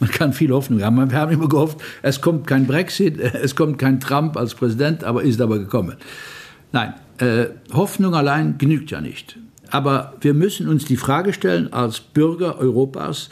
Man 0.00 0.10
kann 0.10 0.32
viel 0.32 0.50
Hoffnung 0.50 0.82
haben. 0.82 1.10
Wir 1.10 1.18
haben 1.18 1.32
immer 1.32 1.48
gehofft, 1.48 1.78
es 2.02 2.20
kommt 2.20 2.46
kein 2.46 2.66
Brexit, 2.66 3.18
es 3.20 3.56
kommt 3.56 3.78
kein 3.78 4.00
Trump 4.00 4.36
als 4.36 4.54
Präsident, 4.54 5.04
aber 5.04 5.22
ist 5.22 5.40
aber 5.40 5.58
gekommen. 5.58 5.96
Nein, 6.72 6.94
äh, 7.18 7.46
Hoffnung 7.72 8.14
allein 8.14 8.58
genügt 8.58 8.90
ja 8.90 9.00
nicht. 9.00 9.38
Aber 9.70 10.14
wir 10.20 10.34
müssen 10.34 10.68
uns 10.68 10.84
die 10.84 10.96
Frage 10.96 11.32
stellen 11.32 11.72
als 11.72 12.00
Bürger 12.00 12.58
Europas, 12.58 13.30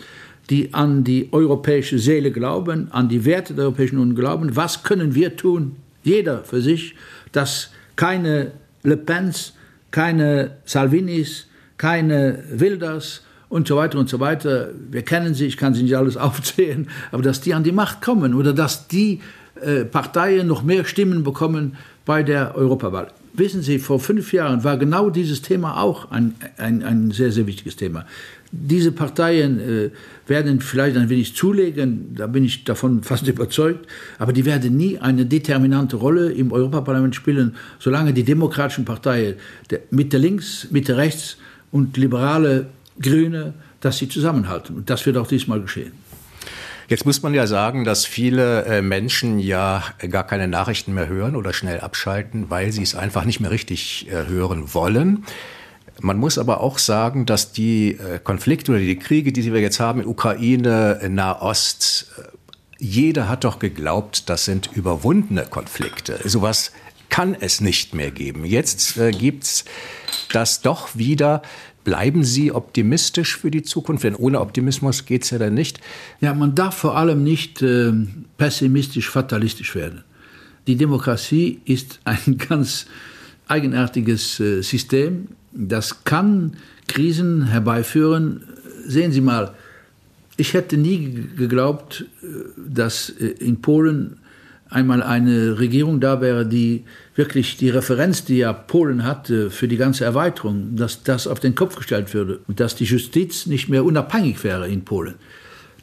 die 0.50 0.75
an 0.75 1.04
die 1.04 1.28
europäische 1.33 1.99
Seele 1.99 2.30
glauben, 2.30 2.88
an 2.90 3.09
die 3.09 3.25
Werte 3.25 3.54
der 3.54 3.64
Europäischen 3.64 3.99
Union 3.99 4.16
glauben, 4.16 4.56
was 4.56 4.83
können 4.83 5.14
wir 5.14 5.37
tun, 5.37 5.76
jeder 6.02 6.44
für 6.44 6.61
sich, 6.61 6.97
dass 7.33 7.71
keine 7.97 8.52
Le 8.83 8.97
Pens, 8.97 9.54
keine 9.90 10.56
Salvinis, 10.64 11.47
keine 11.78 12.44
Wilders, 12.50 13.23
und 13.54 13.68
so 13.68 13.76
weiter 13.76 14.00
und 14.00 14.08
so 14.08 14.18
weiter. 14.18 14.70
Wir 14.90 15.02
kennen 15.02 15.32
sie, 15.32 15.46
ich 15.46 15.56
kann 15.56 15.75
sie 15.75 15.84
nicht 15.84 15.96
alles 15.96 16.16
aufzählen, 16.28 16.88
aber 17.12 17.23
dass 17.23 17.40
die 17.40 17.54
an 17.54 17.62
die 17.62 17.70
Macht 17.70 18.02
kommen 18.02 18.34
oder 18.34 18.52
dass 18.52 18.88
die 18.88 19.20
äh, 19.61 19.84
Parteien 19.84 20.49
noch 20.49 20.64
mehr 20.64 20.84
Stimmen 20.84 21.23
bekommen 21.23 21.76
bei 22.04 22.25
der 22.25 22.56
Europawahl. 22.56 23.12
Wissen 23.32 23.62
Sie, 23.62 23.78
vor 23.78 24.00
fünf 24.00 24.32
Jahren 24.32 24.64
war 24.64 24.76
genau 24.76 25.08
dieses 25.08 25.40
Thema 25.40 25.80
auch 25.80 26.11
ein, 26.11 26.34
ein, 26.56 26.82
ein 26.82 27.12
sehr, 27.12 27.30
sehr 27.30 27.46
wichtiges 27.46 27.76
Thema. 27.76 28.06
diese 28.50 28.90
Parteien 28.90 29.61
äh, 29.61 29.90
werden 30.26 30.61
vielleicht 30.61 30.96
ein 30.96 31.08
wenig 31.08 31.37
zulegen, 31.37 32.14
da 32.16 32.26
bin 32.26 32.44
ich 32.44 32.64
davon 32.64 33.02
fast 33.11 33.28
überzeugt, 33.28 33.87
aber 34.18 34.32
die 34.32 34.44
werden 34.44 34.76
nie 34.76 34.99
eine 34.99 35.26
determinante 35.26 35.94
Rolle 35.94 36.32
im 36.32 36.50
Europaparlament 36.50 37.14
spielen, 37.14 37.54
solange 37.78 38.12
die 38.12 38.25
demokratischen 38.25 38.84
Parteien 38.84 39.37
der 39.70 39.80
Mitte 39.90 40.18
links, 40.18 40.68
Mitte 40.73 40.96
rechts 40.96 41.37
und 41.70 41.96
liberale 41.96 42.66
Grüne, 43.00 43.54
dass 43.80 43.98
sie 43.98 44.08
zusammenhalten. 44.08 44.76
Und 44.76 44.90
das 44.90 45.04
wird 45.06 45.16
auch 45.16 45.26
diesmal 45.26 45.60
geschehen. 45.60 45.92
Jetzt 46.88 47.06
muss 47.06 47.22
man 47.22 47.32
ja 47.32 47.46
sagen, 47.46 47.84
dass 47.84 48.04
viele 48.04 48.64
äh, 48.66 48.82
Menschen 48.82 49.38
ja 49.38 49.82
gar 50.10 50.26
keine 50.26 50.48
Nachrichten 50.48 50.92
mehr 50.92 51.08
hören 51.08 51.34
oder 51.34 51.54
schnell 51.54 51.80
abschalten, 51.80 52.50
weil 52.50 52.72
sie 52.72 52.82
es 52.82 52.94
einfach 52.94 53.24
nicht 53.24 53.40
mehr 53.40 53.50
richtig 53.50 54.06
äh, 54.10 54.26
hören 54.26 54.74
wollen. 54.74 55.24
Man 56.00 56.18
muss 56.18 56.38
aber 56.38 56.60
auch 56.60 56.78
sagen, 56.78 57.24
dass 57.24 57.52
die 57.52 57.92
äh, 57.92 58.18
Konflikte 58.22 58.72
oder 58.72 58.80
die 58.80 58.98
Kriege, 58.98 59.32
die 59.32 59.50
wir 59.52 59.60
jetzt 59.60 59.80
haben 59.80 60.00
in 60.00 60.06
Ukraine, 60.06 60.98
in 61.02 61.14
Nahost, 61.14 62.10
jeder 62.78 63.28
hat 63.28 63.44
doch 63.44 63.60
geglaubt, 63.60 64.28
das 64.28 64.44
sind 64.44 64.70
überwundene 64.74 65.46
Konflikte. 65.46 66.18
Sowas 66.24 66.72
kann 67.08 67.34
es 67.38 67.60
nicht 67.60 67.94
mehr 67.94 68.10
geben. 68.10 68.44
Jetzt 68.44 68.98
äh, 68.98 69.10
gibt 69.10 69.44
es 69.44 69.64
das 70.32 70.60
doch 70.60 70.96
wieder. 70.96 71.42
Bleiben 71.85 72.25
Sie 72.25 72.50
optimistisch 72.50 73.37
für 73.37 73.50
die 73.50 73.62
Zukunft? 73.62 74.05
Denn 74.05 74.14
ohne 74.14 74.41
Optimismus 74.41 75.05
geht 75.05 75.25
es 75.25 75.31
ja 75.31 75.38
dann 75.38 75.55
nicht. 75.55 75.81
Ja, 76.21 76.33
man 76.35 76.55
darf 76.55 76.76
vor 76.76 76.97
allem 76.97 77.23
nicht 77.23 77.61
äh, 77.61 77.93
pessimistisch, 78.38 79.11
fatalistisch 79.11 79.75
werden. 79.75 80.03
Die 80.67 80.76
Demokratie 80.76 81.61
ist 81.67 82.00
ein 82.05 82.38
ganz 82.49 82.87
eigenartiges 83.49 84.41
äh, 84.41 84.62
System. 84.62 85.29
Das 85.53 86.05
kann 86.05 86.57
Krisen 86.88 87.49
herbeiführen. 87.49 88.45
Sehen 88.87 89.12
Sie 89.12 89.21
mal, 89.21 89.55
ich 90.37 90.55
hätte 90.55 90.76
nie 90.76 91.26
geglaubt, 91.37 92.07
äh, 92.23 92.26
dass 92.57 93.11
äh, 93.11 93.26
in 93.26 93.61
Polen 93.61 94.19
einmal 94.71 95.02
eine 95.02 95.59
Regierung 95.59 96.00
da 96.00 96.21
wäre, 96.21 96.47
die 96.47 96.85
wirklich 97.14 97.56
die 97.56 97.71
Referenz, 97.71 98.25
die 98.25 98.38
ja 98.38 98.52
Polen 98.52 99.04
hatte 99.04 99.50
für 99.50 99.68
die 99.68 99.76
ganze 99.76 100.04
Erweiterung, 100.04 100.76
dass 100.76 101.02
das 101.02 101.26
auf 101.26 101.40
den 101.40 101.54
Kopf 101.54 101.76
gestellt 101.76 102.12
würde 102.14 102.40
und 102.49 102.61
dass 102.61 102.75
die 102.75 102.85
Justiz 102.85 103.47
nicht 103.47 103.68
mehr 103.68 103.85
unabhängig 103.85 104.42
wäre 104.42 104.68
in 104.68 104.85
Polen. 104.85 105.14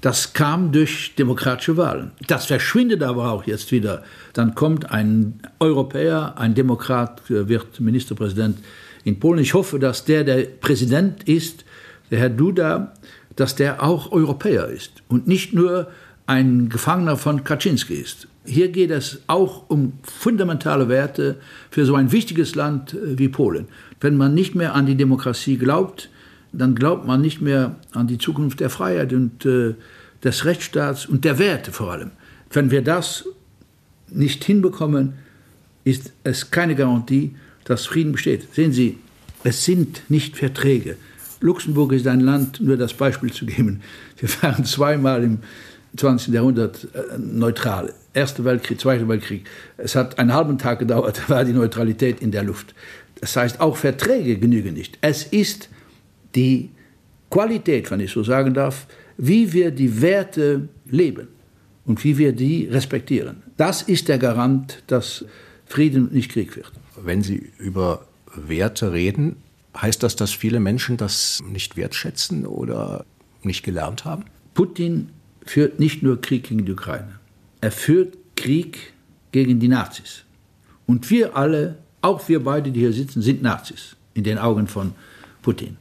Das 0.02 0.34
kam 0.34 0.72
durch 0.72 1.14
demokratische 1.16 1.78
Wahlen. 1.78 2.12
Das 2.28 2.48
verschwindet 2.48 3.04
aber 3.04 3.32
auch 3.32 3.46
jetzt 3.46 3.72
wieder. 3.72 4.04
Dann 4.34 4.56
kommt 4.56 4.92
ein 4.92 5.40
Europäer, 5.60 6.34
ein 6.38 6.56
Demokrat, 6.56 7.30
äh, 7.30 7.48
wird 7.48 7.80
Ministerpräsident 7.80 8.58
in 9.04 9.20
Polen. 9.20 9.40
Ich 9.40 9.54
hoffe, 9.54 9.78
dass 9.78 10.04
der, 10.04 10.24
der 10.24 10.44
Präsident 10.60 11.28
ist, 11.30 11.66
der 12.10 12.20
Herr 12.20 12.30
Duda, 12.30 12.94
dass 13.36 13.56
der 13.56 13.84
auch 13.84 14.12
Europäer 14.12 14.68
ist 14.68 15.04
und 15.08 15.28
nicht 15.28 15.54
nur 15.54 15.88
ein 16.26 16.70
Gefangener 16.70 17.16
von 17.16 17.44
Kaczynski 17.44 17.94
ist. 17.94 18.28
Hier 18.44 18.70
geht 18.70 18.90
es 18.90 19.22
auch 19.28 19.70
um 19.70 19.94
fundamentale 20.04 20.90
Werte 20.90 21.38
für 21.70 21.86
so 21.86 21.96
ein 21.96 22.12
wichtiges 22.12 22.56
Land 22.56 22.94
äh, 22.94 23.18
wie 23.18 23.30
Polen. 23.30 23.68
Wenn 24.00 24.18
man 24.18 24.34
nicht 24.34 24.56
mehr 24.56 24.74
an 24.74 24.86
die 24.86 24.96
Demokratie 24.96 25.58
glaubt, 25.58 26.10
dann 26.52 26.76
glaubt 26.76 27.06
man 27.06 27.22
nicht 27.22 27.42
mehr 27.42 27.76
an 27.94 28.08
die 28.08 28.18
Zukunft 28.18 28.60
der 28.60 28.70
Freiheit 28.70 29.14
und 29.14 29.46
äh, 29.46 29.76
des 30.24 30.46
Rechtsstaats 30.46 31.06
und 31.06 31.24
der 31.24 31.40
Werte 31.40 31.72
vor 31.72 31.92
allem. 31.92 32.12
Wenn 32.52 32.72
wir 32.72 32.82
das 32.82 33.26
nicht 34.10 34.44
hinbekommen, 34.44 35.14
ist 35.84 36.12
es 36.24 36.52
keine 36.52 36.76
Garantie, 36.76 37.36
dass 37.64 37.86
Frieden 37.86 38.12
besteht. 38.12 38.54
Sehen 38.54 38.74
Sie, 38.74 38.98
es 39.44 39.66
sind 39.66 40.04
nicht 40.10 40.38
Verträge. 40.38 40.98
Luxemburg 41.40 41.94
ist 41.94 42.06
ein 42.08 42.20
Land, 42.20 42.60
nur 42.60 42.78
das 42.78 42.94
Beispiel 42.94 43.32
zu 43.32 43.46
geben. 43.46 43.82
Wir 44.18 44.30
waren 44.42 44.66
zweimal 44.66 45.24
im 45.24 45.40
20. 45.96 46.34
Jahrhundert 46.34 46.88
äh, 46.94 47.18
neutral. 47.18 47.94
Erster 48.14 48.44
Weltkrieg, 48.44 48.80
Zweiter 48.80 49.08
Weltkrieg. 49.08 49.46
Es 49.78 49.96
hat 49.96 50.20
einen 50.20 50.34
halben 50.34 50.58
Tag 50.58 50.80
gedauert, 50.80 51.22
da 51.24 51.30
war 51.34 51.46
die 51.46 51.54
Neutralität 51.54 52.22
in 52.22 52.32
der 52.32 52.44
Luft. 52.44 52.76
Das 53.20 53.36
heißt, 53.36 53.62
auch 53.62 53.78
Verträge 53.78 54.38
genügen 54.38 54.74
nicht. 54.74 54.98
Es 55.02 55.24
ist 55.24 55.70
die 56.36 56.72
Qualität, 57.30 57.90
wenn 57.92 58.00
ich 58.00 58.12
so 58.12 58.24
sagen 58.24 58.54
darf, 58.54 58.88
wie 59.18 59.54
wir 59.54 59.72
die 59.72 60.02
Werte 60.02 60.68
leben 60.86 61.28
und 61.86 62.04
wie 62.04 62.18
wir 62.18 62.34
die 62.34 62.68
respektieren. 62.68 63.44
Das 63.58 63.82
ist 63.82 64.08
der 64.08 64.18
Garant, 64.18 64.84
dass 64.88 65.26
Frieden 65.66 66.10
nicht 66.12 66.32
Krieg 66.32 66.56
wird. 66.56 66.72
Wenn 67.02 67.22
Sie 67.22 67.52
über 67.58 68.08
Werte 68.36 68.92
reden, 68.92 69.38
heißt 69.80 70.04
das, 70.04 70.16
dass 70.16 70.32
viele 70.32 70.60
Menschen 70.60 70.98
das 70.98 71.42
nicht 71.48 71.78
wertschätzen 71.78 72.46
oder 72.46 73.06
nicht 73.44 73.64
gelernt 73.64 74.04
haben? 74.04 74.26
Putin 74.54 75.10
führt 75.46 75.80
nicht 75.80 76.04
nur 76.04 76.20
Krieg 76.20 76.44
gegen 76.50 76.66
die 76.66 76.72
Ukraine. 76.74 77.21
Er 77.62 77.72
führt 77.72 78.18
Krieg 78.36 78.94
gegen 79.32 79.60
die 79.60 79.68
Nazis. 79.68 80.24
Und 80.88 81.10
wir 81.10 81.38
alle, 81.38 81.78
auch 82.02 82.28
wir 82.28 82.44
beide, 82.44 82.72
die 82.72 82.80
hier 82.80 82.94
sitzen, 82.94 83.22
sind 83.22 83.42
Nazis 83.42 83.96
in 84.14 84.24
den 84.24 84.38
Augen 84.38 84.68
von 84.68 84.94
Putin. 85.42 85.78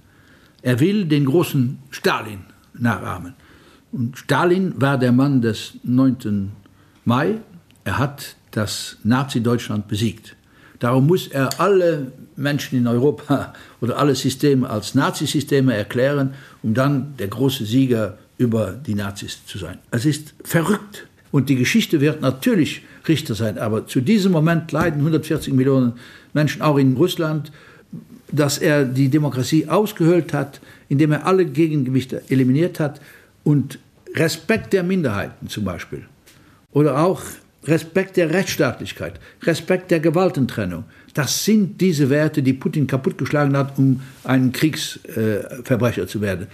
Er 0.63 0.79
will 0.79 1.07
den 1.07 1.25
großen 1.25 1.79
Stalin 1.91 2.41
nachahmen. 2.75 3.35
Und 3.93 4.19
Stalin 4.19 4.75
war 4.81 4.99
der 4.99 5.13
Mann 5.13 5.41
des 5.41 5.75
9. 5.83 6.53
Mai. 7.05 7.39
Er 7.85 7.99
hat 7.99 8.37
das 8.51 8.99
Nazi-Deutschland 9.03 9.89
besiegt. 9.89 10.37
Darum 10.79 11.07
muss 11.07 11.29
er 11.29 11.61
alle 11.61 12.13
Menschen 12.37 12.79
in 12.79 12.87
Europa 12.87 13.55
oder 13.81 13.99
alle 13.99 14.15
Systeme 14.15 14.69
als 14.69 14.95
Nazisysteme 14.95 15.75
erklären, 15.75 16.35
um 16.63 16.75
dann 16.75 17.17
der 17.19 17.29
große 17.29 17.65
Sieger 17.65 18.19
über 18.39 18.73
die 18.73 18.95
Nazis 18.95 19.45
zu 19.45 19.59
sein. 19.59 19.79
Es 19.91 20.07
ist 20.07 20.35
verrückt. 20.45 21.07
Und 21.31 21.49
die 21.49 21.57
Geschichte 21.57 22.01
wird 22.01 22.21
natürlich 22.21 22.83
Richter 23.07 23.35
sein. 23.35 23.59
Aber 23.59 23.87
zu 23.87 24.01
diesem 24.01 24.33
Moment 24.33 24.73
leiden 24.73 25.01
140 25.01 25.55
Millionen 25.55 25.95
Menschen 26.33 26.63
auch 26.63 26.77
in 26.77 26.97
Russland, 26.97 27.53
dass 28.33 28.59
er 28.59 28.85
die 28.85 29.09
Demokratie 29.09 29.69
ausgehöhlt 29.69 30.33
hat, 30.33 30.61
indem 30.89 31.13
er 31.13 31.27
alle 31.27 31.45
Gegengewichte 31.45 32.23
eliminiert 32.29 32.81
hat 32.81 33.01
und 33.45 33.79
Respekt 34.15 34.73
der 34.73 34.83
Minderheiten 34.83 35.49
zum 35.49 35.65
Beispiel 35.65 36.05
oder 36.73 36.99
auch 37.05 37.23
Respekt 37.65 38.17
der 38.17 38.31
Rechtsstaatlichkeit, 38.31 39.21
Respekt 39.43 39.91
der 39.91 40.01
Gewaltentrennung. 40.01 40.85
Das 41.13 41.45
sind 41.45 41.81
diese 41.81 42.09
Werte, 42.09 42.43
die 42.43 42.55
Putin 42.55 42.87
kaputtgeschlagen 42.87 43.57
hat, 43.57 43.79
um 43.79 44.01
ein 44.25 44.53
Kriegsverbrecher 44.53 46.03
äh, 46.03 46.07
zu 46.07 46.21
werden. 46.21 46.47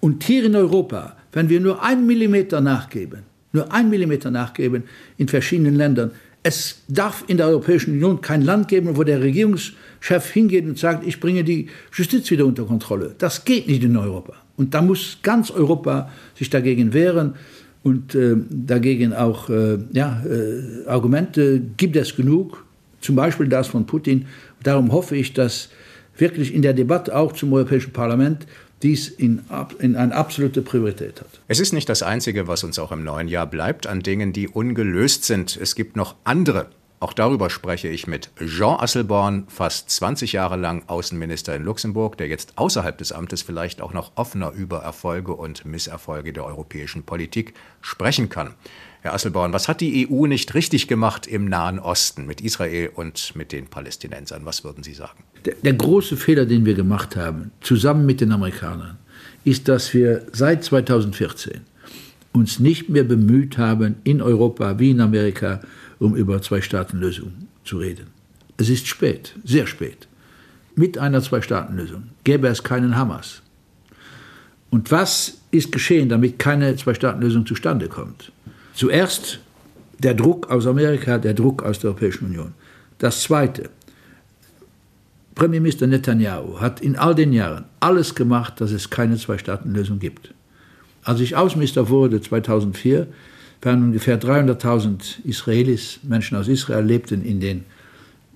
Und 0.00 0.24
hier 0.24 0.44
in 0.44 0.54
Europa, 0.54 1.16
wenn 1.32 1.48
wir 1.48 1.60
nur 1.60 1.82
ein 1.82 2.06
Millimeter 2.06 2.60
nachgeben, 2.60 3.20
nur 3.52 3.72
ein 3.72 3.90
Millimeter 3.90 4.30
nachgeben 4.30 4.84
in 5.18 5.28
verschiedenen 5.28 5.76
Ländern, 5.76 6.12
es 6.42 6.82
darf 6.88 7.24
in 7.28 7.36
der 7.36 7.46
Europäischen 7.46 7.92
Union 7.92 8.20
kein 8.20 8.42
Land 8.42 8.68
geben, 8.68 8.96
wo 8.96 9.04
der 9.04 9.20
Regierungschef 9.20 10.30
hingeht 10.32 10.64
und 10.64 10.78
sagt, 10.78 11.06
ich 11.06 11.20
bringe 11.20 11.44
die 11.44 11.68
Justiz 11.92 12.30
wieder 12.30 12.46
unter 12.46 12.64
Kontrolle. 12.64 13.14
Das 13.18 13.44
geht 13.44 13.68
nicht 13.68 13.84
in 13.84 13.96
Europa. 13.96 14.34
Und 14.56 14.74
da 14.74 14.82
muss 14.82 15.18
ganz 15.22 15.50
Europa 15.50 16.10
sich 16.34 16.50
dagegen 16.50 16.92
wehren 16.92 17.34
und 17.84 18.14
äh, 18.14 18.36
dagegen 18.50 19.12
auch 19.12 19.48
äh, 19.50 19.78
ja, 19.92 20.22
äh, 20.24 20.88
Argumente 20.88 21.60
gibt 21.76 21.96
es 21.96 22.16
genug, 22.16 22.64
zum 23.00 23.16
Beispiel 23.16 23.48
das 23.48 23.68
von 23.68 23.86
Putin. 23.86 24.26
Darum 24.62 24.92
hoffe 24.92 25.16
ich, 25.16 25.32
dass 25.32 25.68
wirklich 26.16 26.54
in 26.54 26.62
der 26.62 26.74
Debatte 26.74 27.16
auch 27.16 27.32
zum 27.32 27.52
Europäischen 27.52 27.92
Parlament 27.92 28.46
dies 28.82 29.08
in, 29.08 29.42
in 29.78 29.96
eine 29.96 30.14
absolute 30.14 30.62
Priorität 30.62 31.20
hat. 31.20 31.40
Es 31.48 31.60
ist 31.60 31.72
nicht 31.72 31.88
das 31.88 32.02
Einzige, 32.02 32.48
was 32.48 32.64
uns 32.64 32.78
auch 32.78 32.92
im 32.92 33.04
neuen 33.04 33.28
Jahr 33.28 33.46
bleibt 33.46 33.86
an 33.86 34.00
Dingen, 34.00 34.32
die 34.32 34.48
ungelöst 34.48 35.24
sind. 35.24 35.56
Es 35.56 35.74
gibt 35.74 35.96
noch 35.96 36.16
andere 36.24 36.68
auch 37.02 37.12
darüber 37.12 37.50
spreche 37.50 37.88
ich 37.88 38.06
mit 38.06 38.30
Jean 38.38 38.78
Asselborn, 38.78 39.48
fast 39.48 39.90
20 39.90 40.34
Jahre 40.34 40.54
lang 40.54 40.84
Außenminister 40.86 41.56
in 41.56 41.64
Luxemburg, 41.64 42.16
der 42.16 42.28
jetzt 42.28 42.52
außerhalb 42.54 42.96
des 42.96 43.10
Amtes 43.10 43.42
vielleicht 43.42 43.82
auch 43.82 43.92
noch 43.92 44.12
offener 44.14 44.52
über 44.52 44.84
Erfolge 44.84 45.32
und 45.32 45.64
Misserfolge 45.64 46.32
der 46.32 46.44
europäischen 46.44 47.02
Politik 47.02 47.54
sprechen 47.80 48.28
kann. 48.28 48.54
Herr 49.02 49.14
Asselborn, 49.14 49.52
was 49.52 49.66
hat 49.66 49.80
die 49.80 50.08
EU 50.08 50.26
nicht 50.26 50.54
richtig 50.54 50.86
gemacht 50.86 51.26
im 51.26 51.46
Nahen 51.46 51.80
Osten 51.80 52.24
mit 52.24 52.40
Israel 52.40 52.88
und 52.94 53.34
mit 53.34 53.50
den 53.50 53.66
Palästinensern? 53.66 54.44
Was 54.44 54.62
würden 54.62 54.84
Sie 54.84 54.94
sagen? 54.94 55.24
Der, 55.44 55.54
der 55.56 55.72
große 55.72 56.16
Fehler, 56.16 56.46
den 56.46 56.64
wir 56.64 56.74
gemacht 56.74 57.16
haben, 57.16 57.50
zusammen 57.60 58.06
mit 58.06 58.20
den 58.20 58.30
Amerikanern, 58.30 58.98
ist, 59.44 59.66
dass 59.66 59.92
wir 59.92 60.24
seit 60.30 60.62
2014 60.62 61.62
uns 62.32 62.60
nicht 62.60 62.90
mehr 62.90 63.02
bemüht 63.02 63.58
haben, 63.58 63.96
in 64.04 64.22
Europa 64.22 64.78
wie 64.78 64.90
in 64.90 65.00
Amerika 65.00 65.60
um 65.98 66.14
über 66.14 66.40
Zwei-Staaten-Lösung 66.40 67.32
zu 67.64 67.78
reden. 67.78 68.06
Es 68.56 68.68
ist 68.68 68.86
spät, 68.86 69.34
sehr 69.42 69.66
spät. 69.66 70.06
Mit 70.76 70.96
einer 70.96 71.20
Zwei-Staaten-Lösung 71.22 72.04
gäbe 72.22 72.46
es 72.46 72.62
keinen 72.62 72.96
Hamas. 72.96 73.42
Und 74.70 74.92
was 74.92 75.38
ist 75.50 75.72
geschehen, 75.72 76.08
damit 76.08 76.38
keine 76.38 76.76
Zwei-Staaten-Lösung 76.76 77.46
zustande 77.46 77.88
kommt? 77.88 78.30
Zuerst 78.74 79.40
der 79.98 80.14
Druck 80.14 80.50
aus 80.50 80.66
Amerika, 80.66 81.18
der 81.18 81.34
Druck 81.34 81.62
aus 81.62 81.78
der 81.78 81.90
Europäischen 81.90 82.26
Union. 82.26 82.54
Das 82.98 83.22
Zweite, 83.22 83.70
Premierminister 85.34 85.86
Netanyahu 85.86 86.60
hat 86.60 86.80
in 86.80 86.96
all 86.96 87.14
den 87.14 87.32
Jahren 87.32 87.64
alles 87.80 88.14
gemacht, 88.14 88.60
dass 88.60 88.70
es 88.70 88.90
keine 88.90 89.16
Zwei-Staaten-Lösung 89.16 89.98
gibt. 89.98 90.34
Als 91.04 91.20
ich 91.20 91.36
Außenminister 91.36 91.88
wurde 91.88 92.20
2004, 92.20 93.06
waren 93.62 93.82
ungefähr 93.82 94.20
300.000 94.20 95.24
Israelis, 95.24 96.00
Menschen 96.02 96.36
aus 96.36 96.48
Israel, 96.48 96.84
lebten 96.84 97.24
in 97.24 97.40
den, 97.40 97.64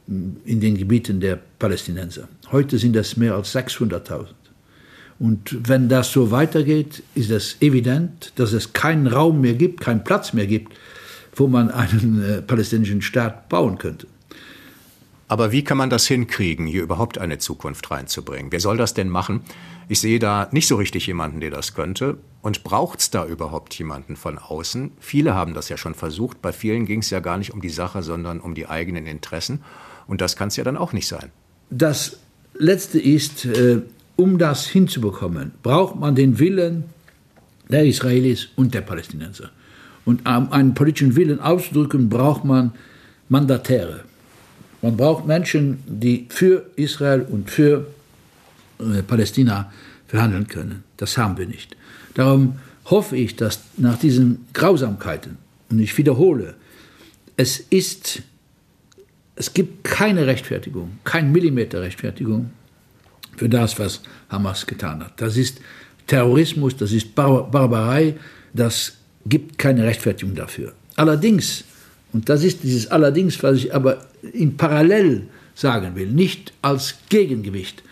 in 0.07 0.61
den 0.61 0.77
Gebieten 0.77 1.21
der 1.21 1.39
Palästinenser. 1.59 2.29
Heute 2.53 2.79
sind 2.79 2.95
das 2.95 3.17
mehr 3.17 3.35
als 3.35 3.55
600.000. 3.55 4.27
Und 5.19 5.69
wenn 5.69 5.89
das 5.89 6.13
so 6.13 6.31
weitergeht, 6.31 7.03
ist 7.15 7.31
es 7.31 7.57
evident, 7.61 8.33
dass 8.37 8.53
es 8.53 8.73
keinen 8.73 9.07
Raum 9.07 9.41
mehr 9.41 9.55
gibt, 9.55 9.81
keinen 9.81 10.05
Platz 10.05 10.33
mehr 10.33 10.47
gibt, 10.47 10.75
wo 11.35 11.47
man 11.47 11.71
einen 11.71 12.23
äh, 12.23 12.43
palästinensischen 12.43 13.03
Staat 13.03 13.49
bauen 13.49 13.79
könnte. 13.79 14.07
Aber 15.29 15.51
wie 15.51 15.65
kann 15.65 15.77
man 15.77 15.91
das 15.91 16.07
hinkriegen, 16.07 16.67
hier 16.67 16.83
überhaupt 16.83 17.19
eine 17.19 17.39
Zukunft 17.39 17.91
reinzubringen? 17.91 18.53
Wer 18.53 18.61
soll 18.61 18.77
das 18.77 18.95
denn 18.95 19.09
machen? 19.09 19.41
Ich 19.89 20.01
sehe 20.01 20.19
da 20.19 20.49
nicht 20.53 20.69
so 20.69 20.77
richtig 20.77 21.07
jemanden, 21.07 21.41
der 21.41 21.51
das 21.51 21.75
könnte. 21.75 22.19
Und 22.43 22.63
braucht 22.63 23.01
es 23.01 23.11
da 23.11 23.27
überhaupt 23.27 23.75
jemanden 23.75 24.15
von 24.15 24.39
außen? 24.39 24.93
Viele 25.01 25.35
haben 25.35 25.55
das 25.55 25.69
ja 25.69 25.77
schon 25.77 25.95
versucht. 25.95 26.43
Bei 26.43 26.53
vielen 26.53 26.87
ging 26.87 27.01
es 27.01 27.11
ja 27.11 27.19
gar 27.19 27.39
nicht 27.39 27.53
um 27.53 27.61
die 27.61 27.71
Sache, 27.71 28.05
sondern 28.05 28.41
um 28.41 28.55
die 28.55 28.69
eigenen 28.69 29.07
Interessen. 29.07 29.65
Und 30.07 30.21
das 30.21 30.37
kann 30.37 30.49
es 30.49 30.57
ja 30.57 30.63
dann 30.63 30.77
auch 30.77 30.93
nicht 30.93 31.09
sein. 31.09 31.33
Das 31.71 32.19
Letzte 32.55 33.01
ist, 33.01 33.45
äh, 33.47 33.83
um 34.17 34.39
das 34.39 34.67
hinzubekommen, 34.67 35.53
braucht 35.63 35.97
man 35.97 36.15
den 36.15 36.39
Willen 36.39 36.85
der 37.69 37.85
Israelis 37.85 38.49
und 38.57 38.75
der 38.75 38.81
Palästinenser. 38.81 39.51
Und 40.05 40.27
um 40.27 40.53
einen 40.53 40.75
politischen 40.75 41.17
Willen 41.17 41.41
auszudrücken, 41.41 42.09
braucht 42.09 42.45
man 42.45 42.73
Mandatäre. 43.29 44.05
Man 44.83 44.97
braucht 44.97 45.27
Menschen, 45.27 45.79
die 45.87 46.27
für 46.29 46.71
Israel 46.77 47.23
und 47.23 47.51
für 47.51 47.87
äh, 48.79 49.03
Palästina 49.03 49.73
verhandeln 50.07 50.47
können. 50.47 50.85
Das 50.97 51.19
haben 51.19 51.37
wir 51.37 51.47
nicht. 51.47 51.77
Darum 52.15 52.57
hoffe 52.85 53.17
ich, 53.17 53.37
dass 53.37 53.61
nach 53.77 53.99
diesen 53.99 54.47
Grausamkeiten, 54.53 55.39
und 55.71 55.81
ich 55.81 55.97
wiederhole, 55.99 56.55
es 57.37 57.59
ist, 57.59 58.23
es 59.35 59.53
gibt 59.53 59.83
keine 59.83 60.27
Rechtfertigung, 60.27 60.99
kein 61.03 61.33
Millimeter 61.33 61.83
Rechtfertigung 61.83 62.51
für 63.37 63.49
das, 63.49 63.79
was 63.79 64.01
Hamas 64.29 64.67
getan 64.67 65.03
hat. 65.05 65.21
Das 65.21 65.37
ist 65.37 65.61
Terrorismus, 66.07 66.77
das 66.77 66.93
ist 66.93 67.15
Bar 67.15 67.51
Barbarei, 67.51 68.15
das 68.53 68.95
gibt 69.27 69.59
keine 69.59 69.85
Rechtfertigung 69.85 70.35
dafür. 70.35 70.73
Allerdings, 70.97 71.65
und 72.13 72.29
das 72.29 72.43
ist 72.45 72.63
dieses 72.63 72.91
Allerdings, 72.91 73.43
was 73.43 73.59
ich 73.59 73.75
aber 73.75 74.07
in 74.33 74.57
Parallel 74.57 75.29
sagen 75.55 75.95
will, 75.95 76.09
nicht 76.09 76.53
als 76.63 76.97
Gegengewicht, 77.09 77.83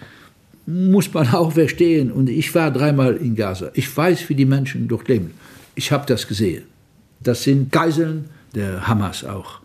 muss 0.66 1.12
man 1.12 1.28
auch 1.28 1.52
verstehen. 1.52 2.10
Und 2.12 2.28
ich 2.30 2.54
war 2.54 2.70
dreimal 2.70 3.16
in 3.16 3.34
Gaza. 3.34 3.70
Ich 3.74 3.94
weiß, 3.94 4.28
wie 4.28 4.34
die 4.34 4.46
Menschen 4.46 4.88
dort 4.88 5.08
leben. 5.08 5.32
Ich 5.74 5.92
habe 5.92 6.06
das 6.06 6.26
gesehen. 6.26 6.64
Das 7.20 7.42
sind 7.42 7.72
Geiseln 7.72 8.26
der 8.54 8.86
Hamas 8.86 9.24
auch. 9.24 9.60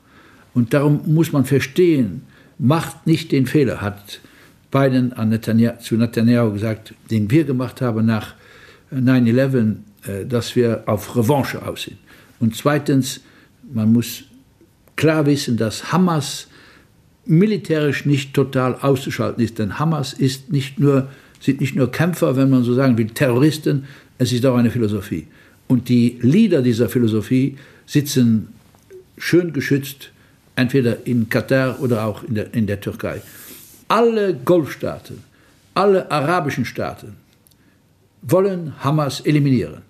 Und 0.54 0.74
darum 0.74 1.02
muss 1.06 1.32
man 1.32 1.46
verstehen, 1.46 2.24
macht 2.58 3.06
nicht 3.06 3.32
den 3.32 3.46
Fehler, 3.46 3.82
hat 3.82 4.20
Biden 4.72 5.14
an 5.14 5.30
Netanyahu, 5.30 5.80
zu 5.80 5.96
Netanyahu 5.96 6.54
gesagt, 6.54 6.94
den 7.10 7.30
wir 7.32 7.44
gemacht 7.44 7.82
haben 7.82 8.06
nach 8.06 8.36
9-11, 8.94 9.76
äh, 10.06 10.26
dass 10.26 10.56
wir 10.56 10.84
auf 10.86 11.16
Revanche 11.16 11.66
aussehen. 11.66 11.98
Und 12.40 12.56
zweitens, 12.56 13.22
man 13.72 13.92
muss 13.92 14.24
klar 14.96 15.26
wissen, 15.26 15.58
dass 15.58 15.92
Hamas 15.92 16.48
militärisch 17.26 18.06
nicht 18.06 18.34
total 18.34 18.76
auszuschalten 18.76 19.44
ist. 19.44 19.60
Denn 19.60 19.78
Hamas 19.78 20.14
ist 20.14 20.52
nicht 20.52 20.80
nur, 20.80 21.10
sind 21.40 21.62
nicht 21.62 21.76
nur 21.76 21.92
Kämpfer, 21.92 22.36
wenn 22.36 22.50
man 22.50 22.64
so 22.64 22.74
sagen 22.74 22.98
will, 22.98 23.08
Terroristen, 23.08 23.86
es 24.18 24.32
ist 24.32 24.46
auch 24.46 24.58
eine 24.58 24.72
Philosophie. 24.72 25.28
Und 25.68 25.90
die 25.90 26.18
Leader 26.22 26.62
dieser 26.62 26.90
Philosophie 26.90 27.58
sitzen 27.86 28.50
schön 29.18 29.54
geschützt, 29.54 30.12
entweder 30.56 31.06
in 31.06 31.30
Katar 31.30 31.80
oder 31.82 32.06
auch 32.06 32.24
in 32.24 32.36
der, 32.36 32.54
in 32.54 32.68
der 32.68 32.82
Türkei. 32.82 33.22
Alle 33.90 34.34
Golfstaaten, 34.34 35.24
alle 35.74 36.10
arabischen 36.10 36.64
Staaten 36.64 37.18
wollen 38.22 38.74
Hamas 38.84 39.20
eliminieren. 39.22 39.82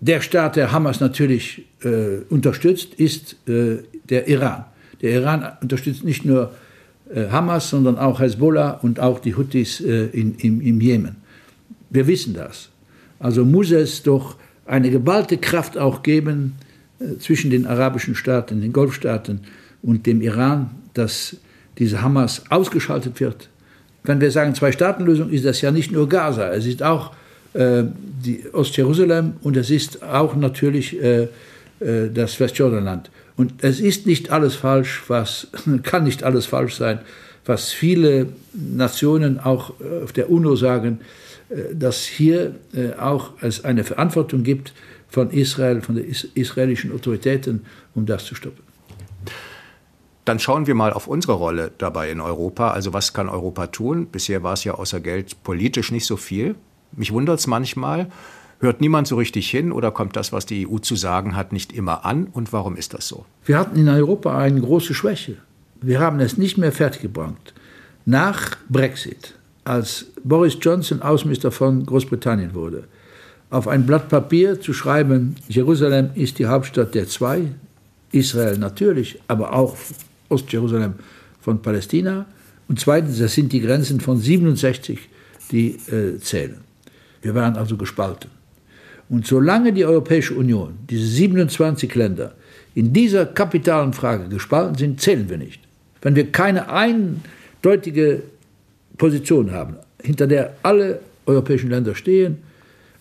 Der 0.00 0.20
Staat, 0.20 0.56
der 0.56 0.72
Hamas 0.72 1.00
natürlich 1.00 1.66
äh, 1.82 2.22
unterstützt, 2.30 2.94
ist 2.94 3.36
äh, 3.48 3.78
der 4.08 4.28
Iran. 4.28 4.64
Der 5.02 5.12
Iran 5.12 5.52
unterstützt 5.60 6.04
nicht 6.04 6.24
nur 6.24 6.52
äh, 7.12 7.28
Hamas, 7.28 7.68
sondern 7.70 7.98
auch 7.98 8.20
Hezbollah 8.20 8.70
und 8.82 8.98
auch 8.98 9.18
die 9.18 9.34
Houthis 9.34 9.80
äh, 9.80 10.06
in, 10.06 10.34
im, 10.36 10.60
im 10.60 10.80
Jemen. 10.80 11.16
Wir 11.90 12.06
wissen 12.06 12.32
das. 12.32 12.70
Also 13.18 13.44
muss 13.44 13.72
es 13.72 14.02
doch 14.02 14.36
eine 14.66 14.90
geballte 14.90 15.36
Kraft 15.36 15.76
auch 15.76 16.02
geben 16.02 16.54
äh, 16.98 17.18
zwischen 17.18 17.50
den 17.50 17.66
arabischen 17.66 18.14
Staaten, 18.14 18.60
den 18.60 18.72
Golfstaaten 18.72 19.40
und 19.82 20.06
dem 20.06 20.22
Iran, 20.22 20.70
dass 20.94 21.36
diese 21.78 22.02
Hamas 22.02 22.42
ausgeschaltet 22.50 23.20
wird. 23.20 23.48
Wenn 24.04 24.20
wir 24.20 24.30
sagen 24.30 24.54
Zwei-Staaten-Lösung, 24.54 25.30
ist 25.30 25.44
das 25.44 25.60
ja 25.60 25.70
nicht 25.70 25.92
nur 25.92 26.08
Gaza, 26.08 26.50
es 26.52 26.66
ist 26.66 26.82
auch 26.82 27.12
äh, 27.54 27.84
die 28.24 28.44
Ostjerusalem 28.52 29.34
und 29.42 29.56
es 29.56 29.70
ist 29.70 30.02
auch 30.02 30.34
natürlich 30.36 31.00
äh, 31.00 31.28
äh 31.80 32.10
das 32.12 32.40
Westjordanland. 32.40 33.10
Und 33.36 33.52
es 33.62 33.80
ist 33.80 34.06
nicht 34.06 34.30
alles 34.30 34.56
falsch, 34.56 35.04
was 35.08 35.48
kann 35.82 36.04
nicht 36.04 36.24
alles 36.24 36.46
falsch 36.46 36.76
sein, 36.76 37.00
was 37.46 37.72
viele 37.72 38.26
Nationen 38.52 39.38
auch 39.40 39.72
äh, 39.80 40.04
auf 40.04 40.12
der 40.12 40.30
UNO 40.30 40.56
sagen, 40.56 41.00
äh, 41.48 41.74
dass 41.74 42.04
hier 42.04 42.54
auch 43.00 43.32
es 43.40 43.64
eine 43.64 43.84
Verantwortung 43.84 44.42
gibt 44.42 44.72
von 45.08 45.30
Israel, 45.30 45.80
von 45.80 45.94
den 45.94 46.14
israelischen 46.34 46.92
Autoritäten, 46.92 47.64
um 47.94 48.04
das 48.04 48.24
zu 48.24 48.34
stoppen. 48.34 48.67
Dann 50.28 50.38
schauen 50.38 50.66
wir 50.66 50.74
mal 50.74 50.92
auf 50.92 51.06
unsere 51.06 51.32
Rolle 51.32 51.72
dabei 51.78 52.10
in 52.10 52.20
Europa. 52.20 52.72
Also 52.72 52.92
was 52.92 53.14
kann 53.14 53.30
Europa 53.30 53.68
tun? 53.68 54.08
Bisher 54.12 54.42
war 54.42 54.52
es 54.52 54.62
ja 54.62 54.74
außer 54.74 55.00
Geld 55.00 55.42
politisch 55.42 55.90
nicht 55.90 56.04
so 56.04 56.18
viel. 56.18 56.54
Mich 56.92 57.14
wundert 57.14 57.38
es 57.38 57.46
manchmal. 57.46 58.08
Hört 58.60 58.82
niemand 58.82 59.08
so 59.08 59.16
richtig 59.16 59.50
hin 59.50 59.72
oder 59.72 59.90
kommt 59.90 60.16
das, 60.16 60.30
was 60.30 60.44
die 60.44 60.68
EU 60.68 60.80
zu 60.80 60.96
sagen 60.96 61.34
hat, 61.34 61.54
nicht 61.54 61.72
immer 61.72 62.04
an? 62.04 62.26
Und 62.30 62.52
warum 62.52 62.76
ist 62.76 62.92
das 62.92 63.08
so? 63.08 63.24
Wir 63.46 63.58
hatten 63.58 63.78
in 63.78 63.88
Europa 63.88 64.36
eine 64.36 64.60
große 64.60 64.92
Schwäche. 64.92 65.36
Wir 65.80 65.98
haben 65.98 66.20
es 66.20 66.36
nicht 66.36 66.58
mehr 66.58 66.72
fertiggebracht. 66.72 67.54
Nach 68.04 68.58
Brexit, 68.68 69.34
als 69.64 70.08
Boris 70.24 70.58
Johnson 70.60 71.00
Außenminister 71.00 71.50
von 71.50 71.86
Großbritannien 71.86 72.54
wurde, 72.54 72.84
auf 73.48 73.66
ein 73.66 73.86
Blatt 73.86 74.10
Papier 74.10 74.60
zu 74.60 74.74
schreiben, 74.74 75.36
Jerusalem 75.48 76.10
ist 76.16 76.38
die 76.38 76.44
Hauptstadt 76.44 76.94
der 76.94 77.08
zwei, 77.08 77.44
Israel 78.12 78.58
natürlich, 78.58 79.20
aber 79.26 79.54
auch 79.54 79.74
Ostjerusalem 80.28 80.94
von 81.40 81.62
Palästina. 81.62 82.26
Und 82.68 82.80
zweitens, 82.80 83.18
das 83.18 83.34
sind 83.34 83.52
die 83.52 83.60
Grenzen 83.60 84.00
von 84.00 84.18
67, 84.18 84.98
die 85.50 85.76
äh, 85.90 86.18
zählen. 86.18 86.58
Wir 87.22 87.34
waren 87.34 87.56
also 87.56 87.76
gespalten. 87.76 88.30
Und 89.08 89.26
solange 89.26 89.72
die 89.72 89.84
Europäische 89.84 90.34
Union, 90.34 90.74
diese 90.88 91.06
27 91.06 91.94
Länder, 91.94 92.34
in 92.74 92.92
dieser 92.92 93.26
kapitalen 93.26 93.92
Frage 93.92 94.28
gespalten 94.28 94.76
sind, 94.76 95.00
zählen 95.00 95.28
wir 95.28 95.38
nicht. 95.38 95.60
Wenn 96.02 96.14
wir 96.14 96.30
keine 96.30 96.68
eindeutige 96.70 98.22
Position 98.96 99.50
haben, 99.50 99.76
hinter 100.02 100.26
der 100.26 100.54
alle 100.62 101.00
europäischen 101.26 101.70
Länder 101.70 101.94
stehen, 101.94 102.38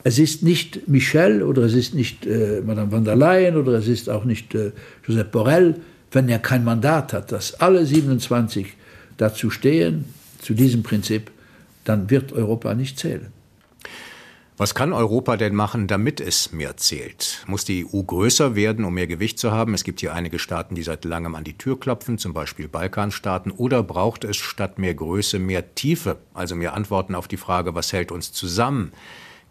es 0.04 0.20
ist 0.20 0.42
nicht 0.42 0.88
Michel 0.88 1.44
oder 1.44 1.64
es 1.64 1.74
ist 1.74 1.94
nicht 1.94 2.26
äh, 2.26 2.62
Madame 2.66 2.92
van 2.92 3.04
der 3.04 3.16
Leyen 3.16 3.58
oder 3.58 3.74
es 3.74 3.88
ist 3.88 4.10
auch 4.10 4.24
nicht 4.24 4.56
äh, 4.56 4.72
Josep 5.06 5.32
Borrell, 5.32 5.76
wenn 6.12 6.30
er 6.30 6.40
kein 6.40 6.64
Mandat 6.64 7.14
hat, 7.14 7.32
dass 7.32 7.56
alle 7.56 7.86
27 7.86 8.74
dazu 9.18 9.50
stehen, 9.50 10.06
zu 10.42 10.54
diesem 10.54 10.84
Prinzip, 10.84 11.32
dann 11.84 12.10
wird 12.10 12.34
Europa 12.34 12.74
nicht 12.74 13.00
zählen. 13.00 13.32
Was 14.60 14.74
kann 14.74 14.92
Europa 14.92 15.38
denn 15.38 15.54
machen, 15.54 15.86
damit 15.86 16.20
es 16.20 16.52
mehr 16.52 16.78
zählt? 16.78 17.44
Muss 17.46 17.64
die 17.64 17.86
EU 17.86 18.02
größer 18.02 18.56
werden, 18.56 18.86
um 18.86 18.94
mehr 18.96 19.06
Gewicht 19.06 19.38
zu 19.38 19.52
haben? 19.52 19.76
Es 19.76 19.84
gibt 19.84 20.00
hier 20.00 20.16
einige 20.16 20.40
Staaten, 20.40 20.74
die 20.74 20.82
seit 20.82 21.06
langem 21.06 21.36
an 21.36 21.44
die 21.44 21.60
Tür 21.60 21.80
klopfen, 21.80 22.18
zum 22.18 22.34
Beispiel 22.34 22.68
Balkanstaaten. 22.68 23.52
Oder 23.52 23.84
braucht 23.84 24.24
es 24.24 24.36
statt 24.36 24.80
mehr 24.80 24.96
Größe 24.96 25.38
mehr 25.38 25.76
Tiefe, 25.76 26.18
also 26.34 26.56
mehr 26.56 26.74
Antworten 26.74 27.14
auf 27.14 27.28
die 27.28 27.38
Frage, 27.38 27.76
was 27.76 27.94
hält 27.94 28.12
uns 28.12 28.34
zusammen? 28.34 28.94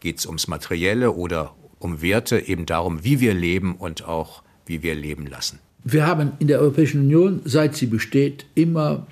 Geht 0.01 0.19
es 0.19 0.27
ums 0.27 0.49
Materielle 0.49 1.12
oder 1.12 1.55
um 1.79 2.03
Werte, 2.03 2.40
eben 2.40 2.66
darum, 2.66 3.05
wie 3.05 3.21
wir 3.21 3.33
leben 3.33 3.77
und 3.77 4.09
auch 4.09 4.42
wie 4.66 4.83
wir 4.83 4.97
leben 4.97 5.29
lassen? 5.29 5.61
Wir 5.88 6.05
haben 6.05 6.33
in 6.40 6.49
der 6.49 6.59
Europäischen 6.59 7.03
Union, 7.03 7.42
seit 7.44 7.77
sie 7.77 7.87
besteht, 7.87 8.44
immer 8.57 9.07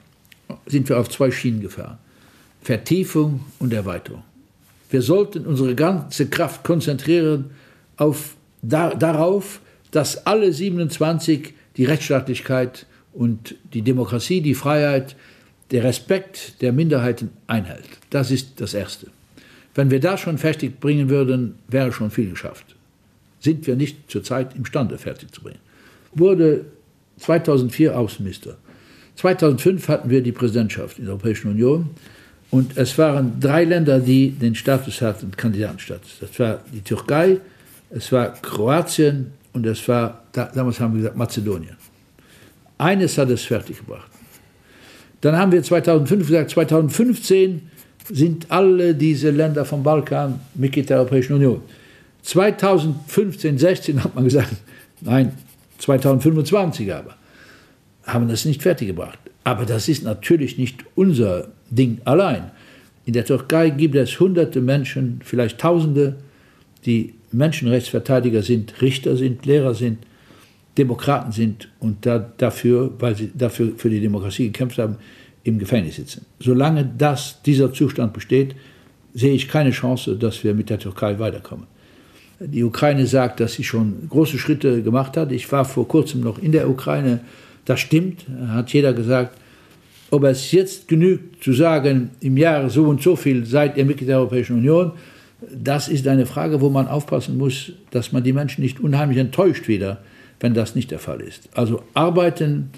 sind 0.67 0.89
wir 0.89 0.99
auf 0.99 1.09
zwei 1.09 1.31
Schienen 1.31 1.61
gefahren. 1.61 1.99
Vertiefung 2.63 3.45
und 3.61 3.73
Erweiterung. 3.73 4.25
Wir 4.91 5.01
sollten 5.01 5.47
unsere 5.47 5.77
ganze 5.77 6.27
Kraft 6.29 6.65
konzentrieren 6.65 7.53
auf, 7.97 8.35
da, 8.61 8.93
darauf, 8.93 9.61
dass 9.93 10.27
alle 10.27 10.53
27 10.53 11.55
die 11.77 11.85
Rechtsstaatlichkeit 11.85 12.87
und 13.13 13.55
die 13.73 13.83
Demokratie, 13.83 14.41
die 14.41 14.55
Freiheit 14.55 15.15
der 15.71 15.85
Respekt 15.85 16.61
der 16.61 16.73
Minderheiten 16.73 17.31
einhält. 17.47 17.89
Das 18.11 18.33
ist 18.33 18.61
das 18.61 18.75
Erste. 18.75 19.07
Wenn 19.77 19.93
wir 19.93 20.01
das 20.01 20.19
schon 20.19 20.39
fertig 20.39 20.81
bringen 20.81 21.09
würden, 21.09 21.55
wäre 21.69 21.93
schon 21.93 22.11
viel 22.11 22.31
geschafft. 22.31 22.75
Sind 23.39 23.65
wir 23.69 23.77
nicht 23.77 24.11
zurzeit 24.11 24.57
imstande, 24.57 24.99
fertig 24.99 25.33
zu 25.33 25.41
bringen. 25.41 25.64
Wurde 26.15 26.65
2004 27.19 27.99
Außenminister. 27.99 28.57
2005 29.17 29.89
hatten 29.89 30.11
wir 30.11 30.23
die 30.23 30.33
Präsidentschaft 30.33 30.99
in 30.99 31.05
der 31.05 31.15
Europäischen 31.15 31.51
Union 31.51 31.91
und 32.51 32.77
es 32.77 32.97
waren 32.99 33.39
drei 33.41 33.65
Länder, 33.65 34.01
die 34.01 34.31
den 34.31 34.55
Status 34.55 35.01
hatten, 35.01 35.31
Kandidatenstatus. 35.37 36.19
Das 36.21 36.39
war 36.39 36.61
die 36.73 36.81
Türkei, 36.81 37.39
es 37.91 38.11
war 38.13 38.33
Kroatien 38.35 39.33
und 39.53 39.67
es 39.67 39.87
war, 39.89 40.25
damals 40.33 40.81
haben 40.81 40.95
wir 40.95 40.99
gesagt, 40.99 41.17
Mazedonien. 41.17 41.77
Eines 42.79 43.17
hat 43.19 43.31
es 43.31 43.43
fertiggebracht. 43.43 44.11
Dann 45.21 45.37
haben 45.37 45.53
wir 45.53 45.63
2005 45.63 46.27
gesagt, 46.27 46.51
2015 46.51 47.63
sind 48.11 48.51
alle 48.51 48.95
diese 48.95 49.31
Länder 49.31 49.65
vom 49.65 49.83
Balkan 49.83 50.41
Mitglied 50.55 50.91
der 50.91 50.99
Europäischen 50.99 51.35
Union. 51.35 51.63
2015, 52.23 53.59
16 53.59 54.05
hat 54.05 54.15
man 54.15 54.25
gesagt, 54.25 54.53
nein, 55.01 55.33
2025 55.79 56.93
aber, 56.93 57.17
haben 58.05 58.29
das 58.29 58.45
nicht 58.45 58.63
fertiggebracht. 58.63 59.19
Aber 59.45 59.67
das 59.67 59.89
ist 59.89 60.05
natürlich 60.05 60.59
nicht 60.59 60.85
unser 60.95 61.49
Ding 61.71 62.01
allein. 62.05 62.51
In 63.07 63.13
der 63.13 63.25
Türkei 63.25 63.71
gibt 63.71 63.95
es 63.95 64.19
hunderte 64.19 64.61
Menschen, 64.61 65.21
vielleicht 65.23 65.59
Tausende, 65.59 66.17
die 66.87 67.15
Menschenrechtsverteidiger 67.33 68.43
sind, 68.43 68.81
Richter 68.81 69.17
sind, 69.17 69.45
Lehrer 69.45 69.75
sind, 69.75 69.99
Demokraten 70.79 71.33
sind 71.33 71.69
und 71.81 72.07
da, 72.07 72.19
dafür, 72.19 72.93
weil 72.99 73.17
sie 73.17 73.31
dafür 73.35 73.73
für 73.77 73.91
die 73.91 74.01
Demokratie 74.01 74.47
gekämpft 74.47 74.79
haben, 74.79 74.97
im 75.45 75.59
Gefängnis 75.59 75.97
sitzen. 75.97 76.25
Solange 76.41 76.91
das, 76.97 77.43
dieser 77.43 77.73
Zustand 77.73 78.13
besteht, 78.13 78.57
sehe 79.13 79.35
ich 79.35 79.49
keine 79.49 79.71
Chance, 79.71 80.17
dass 80.17 80.43
wir 80.43 80.55
mit 80.55 80.71
der 80.71 80.79
Türkei 80.79 81.19
weiterkommen. 81.19 81.67
Die 82.41 82.65
Ukraine 82.65 83.07
sagt, 83.07 83.41
dass 83.41 83.55
sie 83.55 83.65
schon 83.65 84.09
große 84.09 84.39
Schritte 84.39 84.83
gemacht 84.83 85.17
hat. 85.17 85.33
Ich 85.33 85.51
war 85.53 85.65
vor 85.65 85.87
kurzem 85.87 86.21
noch 86.21 86.39
in 86.39 86.53
der 86.53 86.69
Ukraine. 86.69 87.21
Das 87.65 87.81
stimmt, 87.81 88.27
hat 88.49 88.73
jeder 88.73 88.93
gesagt. 88.93 89.39
Ob 90.11 90.25
es 90.25 90.53
jetzt 90.53 90.87
genügt 90.89 91.43
zu 91.43 91.53
sagen, 91.53 92.11
im 92.21 92.37
Jahr 92.37 92.69
so 92.71 92.85
und 92.85 93.03
so 93.03 93.17
viel 93.17 93.47
seid 93.47 93.77
ihr 93.77 93.85
Mitglied 93.85 94.09
der 94.09 94.19
Europäischen 94.19 94.57
Union, 94.59 94.93
das 95.51 95.89
ist 95.89 96.07
eine 96.07 96.27
Frage, 96.27 96.61
wo 96.61 96.71
man 96.71 96.89
aufpassen 96.89 97.37
muss, 97.37 97.73
dass 97.91 98.13
man 98.13 98.23
die 98.23 98.33
Menschen 98.33 98.63
nicht 98.63 98.81
unheimlich 98.81 99.19
enttäuscht 99.19 99.69
wieder, 99.69 99.99
wenn 100.41 100.55
das 100.55 100.75
nicht 100.75 100.91
der 100.91 100.99
Fall 100.99 101.21
ist. 101.21 101.49
Also 101.55 101.83
arbeiten 101.95 102.71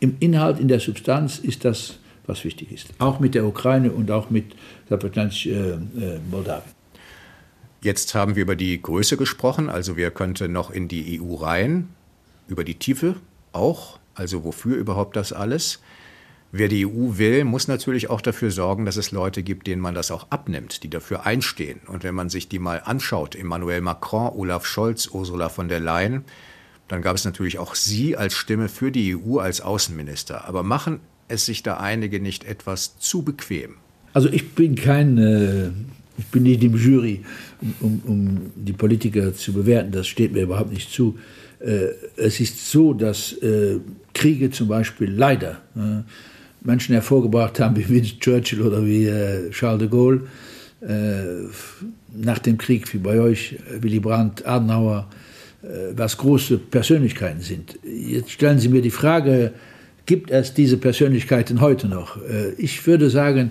im 0.00 0.16
Inhalt, 0.20 0.60
in 0.60 0.68
der 0.68 0.80
Substanz 0.80 1.38
ist 1.38 1.64
das, 1.64 1.98
was 2.26 2.44
wichtig 2.44 2.72
ist. 2.72 2.88
Auch 2.98 3.20
mit 3.20 3.34
der 3.34 3.46
Ukraine 3.46 3.90
und 3.90 4.10
auch 4.10 4.30
mit 4.30 4.44
äh, 4.90 4.94
äh, 4.94 5.76
Moldawien. 6.30 6.77
Jetzt 7.80 8.14
haben 8.14 8.34
wir 8.34 8.42
über 8.42 8.56
die 8.56 8.80
Größe 8.80 9.16
gesprochen, 9.16 9.68
also 9.68 9.96
wer 9.96 10.10
könnte 10.10 10.48
noch 10.48 10.70
in 10.70 10.88
die 10.88 11.20
EU 11.20 11.34
rein, 11.36 11.88
über 12.48 12.64
die 12.64 12.74
Tiefe 12.74 13.16
auch, 13.52 13.98
also 14.14 14.44
wofür 14.44 14.76
überhaupt 14.76 15.16
das 15.16 15.32
alles. 15.32 15.80
Wer 16.50 16.68
die 16.68 16.86
EU 16.86 17.18
will, 17.18 17.44
muss 17.44 17.68
natürlich 17.68 18.08
auch 18.08 18.22
dafür 18.22 18.50
sorgen, 18.50 18.86
dass 18.86 18.96
es 18.96 19.12
Leute 19.12 19.42
gibt, 19.42 19.66
denen 19.66 19.82
man 19.82 19.94
das 19.94 20.10
auch 20.10 20.28
abnimmt, 20.30 20.82
die 20.82 20.88
dafür 20.88 21.26
einstehen. 21.26 21.80
Und 21.86 22.04
wenn 22.04 22.14
man 22.14 22.30
sich 22.30 22.48
die 22.48 22.58
mal 22.58 22.82
anschaut, 22.84 23.36
Emmanuel 23.36 23.82
Macron, 23.82 24.32
Olaf 24.34 24.64
Scholz, 24.64 25.08
Ursula 25.08 25.50
von 25.50 25.68
der 25.68 25.80
Leyen, 25.80 26.24
dann 26.88 27.02
gab 27.02 27.16
es 27.16 27.26
natürlich 27.26 27.58
auch 27.58 27.74
Sie 27.74 28.16
als 28.16 28.34
Stimme 28.34 28.68
für 28.68 28.90
die 28.90 29.14
EU 29.14 29.38
als 29.38 29.60
Außenminister. 29.60 30.48
Aber 30.48 30.62
machen 30.62 31.00
es 31.28 31.44
sich 31.44 31.62
da 31.62 31.76
einige 31.76 32.18
nicht 32.18 32.44
etwas 32.44 32.98
zu 32.98 33.22
bequem? 33.22 33.74
Also 34.14 34.30
ich 34.30 34.54
bin 34.54 34.74
kein, 34.74 35.18
äh, 35.18 35.70
ich 36.18 36.26
bin 36.26 36.42
nicht 36.42 36.62
im 36.62 36.76
Jury, 36.76 37.20
um, 37.80 38.02
um, 38.06 38.38
die 38.54 38.72
Politiker 38.72 39.32
zu 39.32 39.52
bewerten. 39.52 39.92
Das 39.92 40.06
steht 40.06 40.32
mir 40.32 40.42
überhaupt 40.42 40.72
nicht 40.72 40.90
zu. 40.90 41.16
Äh, 41.60 41.88
es 42.16 42.40
ist 42.40 42.70
so, 42.70 42.92
dass 42.92 43.32
äh, 43.34 43.78
Kriege 44.12 44.50
zum 44.50 44.68
Beispiel 44.68 45.10
leider 45.10 45.62
äh, 45.76 46.02
Menschen 46.62 46.92
hervorgebracht 46.94 47.60
haben 47.60 47.76
wie 47.76 47.88
Winston 47.88 48.20
Churchill 48.20 48.62
oder 48.62 48.84
wie 48.84 49.06
äh, 49.06 49.50
Charles 49.50 49.80
de 49.80 49.88
Gaulle. 49.88 50.22
Äh, 50.80 51.48
nach 52.12 52.38
dem 52.38 52.58
Krieg, 52.58 52.92
wie 52.92 52.98
bei 52.98 53.20
euch, 53.20 53.56
Willy 53.80 54.00
Brandt, 54.00 54.46
Adenauer, 54.46 55.08
äh, 55.62 55.66
was 55.96 56.16
große 56.16 56.58
Persönlichkeiten 56.58 57.40
sind. 57.40 57.78
Jetzt 57.84 58.30
stellen 58.30 58.58
Sie 58.58 58.68
mir 58.68 58.82
die 58.82 58.90
Frage, 58.90 59.52
gibt 60.06 60.30
es 60.30 60.54
diese 60.54 60.76
Persönlichkeiten 60.76 61.60
heute 61.60 61.88
noch? 61.88 62.16
Äh, 62.16 62.52
ich 62.58 62.86
würde 62.86 63.10
sagen, 63.10 63.50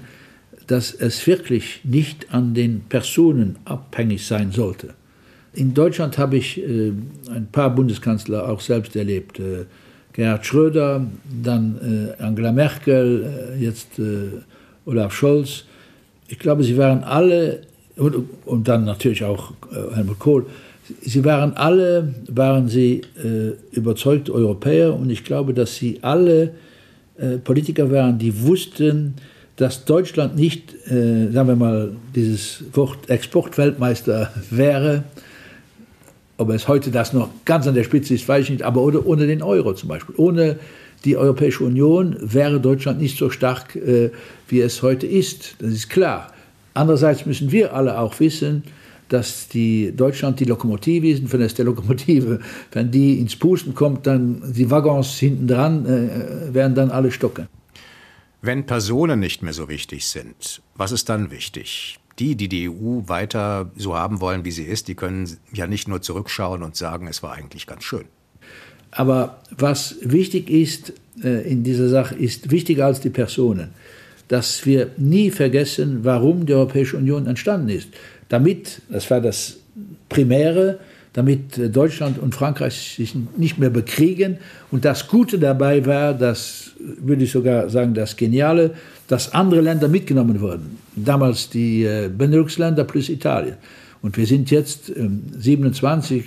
dass 0.68 0.94
es 0.94 1.26
wirklich 1.26 1.82
nicht 1.84 2.34
an 2.34 2.54
den 2.54 2.82
Personen 2.82 3.58
abhängig 3.66 4.26
sein 4.26 4.52
sollte. 4.52 4.94
In 5.54 5.74
Deutschland 5.74 6.18
habe 6.18 6.38
ich 6.38 6.60
äh, 6.60 6.92
ein 7.30 7.48
paar 7.52 7.74
Bundeskanzler 7.74 8.48
auch 8.48 8.62
selbst 8.62 8.96
erlebt. 8.96 9.42
Gerhard 10.14 10.46
Schröder, 10.46 11.06
dann 11.44 12.16
Angela 12.18 12.52
Merkel, 12.52 13.56
jetzt 13.60 14.02
Olaf 14.84 15.14
Scholz. 15.14 15.66
Ich 16.28 16.40
glaube, 16.40 16.64
sie 16.64 16.76
waren 16.76 17.04
alle, 17.04 17.62
und, 17.98 18.16
und 18.46 18.68
dann 18.68 18.86
natürlich 18.86 19.24
auch 19.24 19.54
Helmut 19.94 20.18
Kohl, 20.18 20.48
Sie 21.02 21.24
waren 21.26 21.54
alle, 21.56 22.14
waren 22.28 22.70
sie 22.70 23.02
äh, 23.22 23.54
überzeugt 23.72 24.30
Europäer 24.30 24.94
und 24.94 25.10
ich 25.10 25.24
glaube, 25.24 25.54
dass 25.54 25.76
sie 25.76 26.00
alle 26.02 26.54
äh, 27.18 27.38
Politiker 27.38 27.92
waren, 27.92 28.18
die 28.18 28.42
wussten, 28.42 29.16
dass 29.58 29.86
Deutschland 29.86 30.36
nicht, 30.36 30.74
äh, 30.88 31.32
sagen 31.32 31.48
wir 31.50 31.56
mal, 31.56 31.92
dieses 32.16 32.64
Wort 32.74 33.10
Exportweltmeister 33.10 34.32
wäre. 34.52 35.04
Ob 36.38 36.52
es 36.52 36.68
heute 36.68 36.92
das 36.92 37.14
noch 37.14 37.30
ganz 37.44 37.68
an 37.68 37.74
der 37.74 37.84
Spitze 37.84 38.14
ist, 38.14 38.28
weiß 38.28 38.46
ich 38.46 38.50
nicht, 38.52 38.64
aber 38.64 38.82
ohne, 38.82 39.04
ohne 39.04 39.26
den 39.26 39.42
Euro 39.42 39.74
zum 39.74 39.90
Beispiel. 39.90 40.16
Ohne 40.18 40.58
die 41.06 41.18
Europäische 41.18 41.64
Union 41.64 42.16
wäre 42.22 42.60
Deutschland 42.60 43.02
nicht 43.02 43.18
so 43.18 43.32
stark, 43.32 43.76
äh, 43.76 44.12
wie 44.48 44.62
es 44.62 44.84
heute 44.84 45.08
ist. 45.08 45.56
Das 45.60 45.72
ist 45.72 45.90
klar. 45.90 46.32
Andererseits 46.76 47.26
müssen 47.26 47.52
wir 47.52 47.74
alle 47.74 47.98
auch 47.98 48.20
wissen, 48.20 48.64
dass 49.10 49.48
die 49.48 49.92
Deutschland 49.96 50.40
die 50.40 50.46
Lokomotive 50.46 51.08
ist, 51.08 51.24
und 51.24 51.34
wenn 51.34 51.42
es 51.42 51.56
der 51.56 51.66
Lokomotive, 51.66 52.40
wenn 52.74 52.92
die 52.92 53.20
ins 53.20 53.36
Pusten 53.36 53.74
kommt, 53.74 54.06
dann 54.06 54.44
die 54.56 54.70
Waggons 54.70 55.18
hinten 55.18 55.48
dran 55.48 55.86
äh, 55.86 56.54
werden 56.54 56.76
dann 56.76 56.92
alle 56.92 57.10
stocken. 57.10 57.48
Wenn 58.48 58.66
Personen 58.66 59.20
nicht 59.20 59.44
mehr 59.44 59.52
so 59.52 59.68
wichtig 59.68 60.08
sind, 60.08 60.62
was 60.76 60.94
ist 60.94 61.10
dann 61.10 61.32
wichtig? 61.32 62.00
Die, 62.18 62.36
die 62.36 62.48
die 62.48 62.70
EU 62.70 63.02
weiter 63.08 63.70
so 63.76 63.94
haben 63.94 64.22
wollen, 64.22 64.46
wie 64.46 64.52
sie 64.52 64.64
ist, 64.64 64.88
die 64.88 64.96
können 64.96 65.38
ja 65.52 65.68
nicht 65.68 65.90
nur 65.90 66.02
zurückschauen 66.02 66.64
und 66.64 66.78
sagen, 66.78 67.08
es 67.08 67.22
war 67.22 67.34
eigentlich 67.34 67.68
ganz 67.68 67.84
schön. 67.84 68.06
Aber 68.90 69.42
was 69.52 69.98
wichtig 70.02 70.50
ist 70.50 70.94
äh, 71.22 71.46
in 71.52 71.66
dieser 71.66 71.90
Sache, 71.90 72.16
ist 72.16 72.50
wichtiger 72.50 72.86
als 72.86 73.02
die 73.02 73.10
Personen, 73.10 73.72
dass 74.30 74.66
wir 74.66 74.92
nie 74.96 75.30
vergessen, 75.30 76.06
warum 76.06 76.46
die 76.46 76.54
Europäische 76.54 76.96
Union 76.96 77.28
entstanden 77.28 77.68
ist 77.68 77.90
damit, 78.30 78.82
das 78.90 79.10
war 79.10 79.22
das 79.22 79.58
Primäre, 80.10 80.80
damit 81.18 81.58
äh, 81.58 81.70
Deutschland 81.72 82.20
und 82.20 82.36
Frankreich 82.36 82.94
sich 82.96 83.16
nicht 83.38 83.58
mehr 83.58 83.72
bekriegen. 83.72 84.38
Und 84.70 84.86
das 84.86 85.08
Gute 85.08 85.40
dabei 85.40 85.84
war, 85.88 86.14
das 86.14 86.74
würde 86.78 87.24
ich 87.24 87.32
sogar 87.32 87.72
sagen, 87.72 87.96
das 87.96 88.16
Geniale, 88.16 88.76
dass 89.08 89.34
andere 89.34 89.62
Länder 89.62 89.88
mitgenommen 89.88 90.40
wurden. 90.40 90.78
Damals 90.96 91.50
die 91.50 91.86
äh, 91.86 92.12
Benelux-Länder 92.16 92.84
plus 92.84 93.10
Italien. 93.10 93.56
Und 94.04 94.16
wir 94.16 94.28
sind 94.28 94.52
jetzt 94.52 94.94
27, 94.96 96.20
ähm, 96.20 96.26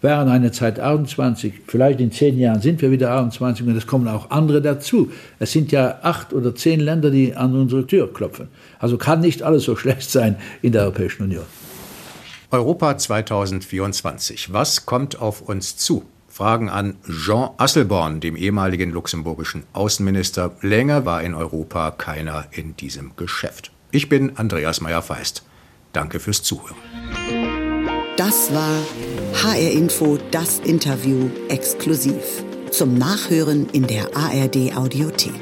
waren 0.00 0.28
eine 0.28 0.50
Zeit 0.50 0.80
28, 0.80 1.52
vielleicht 1.68 2.00
in 2.00 2.10
zehn 2.10 2.36
Jahren 2.36 2.60
sind 2.60 2.82
wir 2.82 2.90
wieder 2.90 3.12
28 3.12 3.64
und 3.64 3.76
es 3.76 3.86
kommen 3.86 4.08
auch 4.08 4.32
andere 4.32 4.60
dazu. 4.60 5.12
Es 5.38 5.52
sind 5.52 5.70
ja 5.70 6.00
acht 6.02 6.32
oder 6.32 6.56
zehn 6.56 6.80
Länder, 6.80 7.12
die 7.12 7.36
an 7.36 7.54
unsere 7.54 7.86
Tür 7.86 8.12
klopfen. 8.12 8.48
Also 8.80 8.98
kann 8.98 9.20
nicht 9.20 9.44
alles 9.44 9.62
so 9.62 9.76
schlecht 9.82 10.10
sein 10.10 10.34
in 10.60 10.72
der 10.72 10.82
Europäischen 10.82 11.22
Union. 11.22 11.44
Europa 12.54 12.96
2024. 12.96 14.52
Was 14.52 14.86
kommt 14.86 15.18
auf 15.20 15.40
uns 15.40 15.76
zu? 15.76 16.04
Fragen 16.28 16.68
an 16.68 16.96
Jean 17.08 17.50
Asselborn, 17.56 18.20
dem 18.20 18.36
ehemaligen 18.36 18.90
luxemburgischen 18.90 19.64
Außenminister. 19.72 20.52
Länger 20.60 21.04
war 21.04 21.22
in 21.22 21.34
Europa 21.34 21.90
keiner 21.90 22.46
in 22.52 22.76
diesem 22.76 23.16
Geschäft. 23.16 23.72
Ich 23.90 24.08
bin 24.08 24.36
Andreas 24.36 24.80
Meyer-Feist. 24.80 25.42
Danke 25.92 26.20
fürs 26.20 26.44
Zuhören. 26.44 26.76
Das 28.16 28.54
war 28.54 28.78
HR 29.42 29.72
Info, 29.72 30.18
das 30.30 30.60
Interview 30.60 31.28
exklusiv. 31.48 32.44
Zum 32.70 32.96
Nachhören 32.98 33.68
in 33.70 33.88
der 33.88 34.16
ARD 34.16 34.76
Audiothek. 34.76 35.34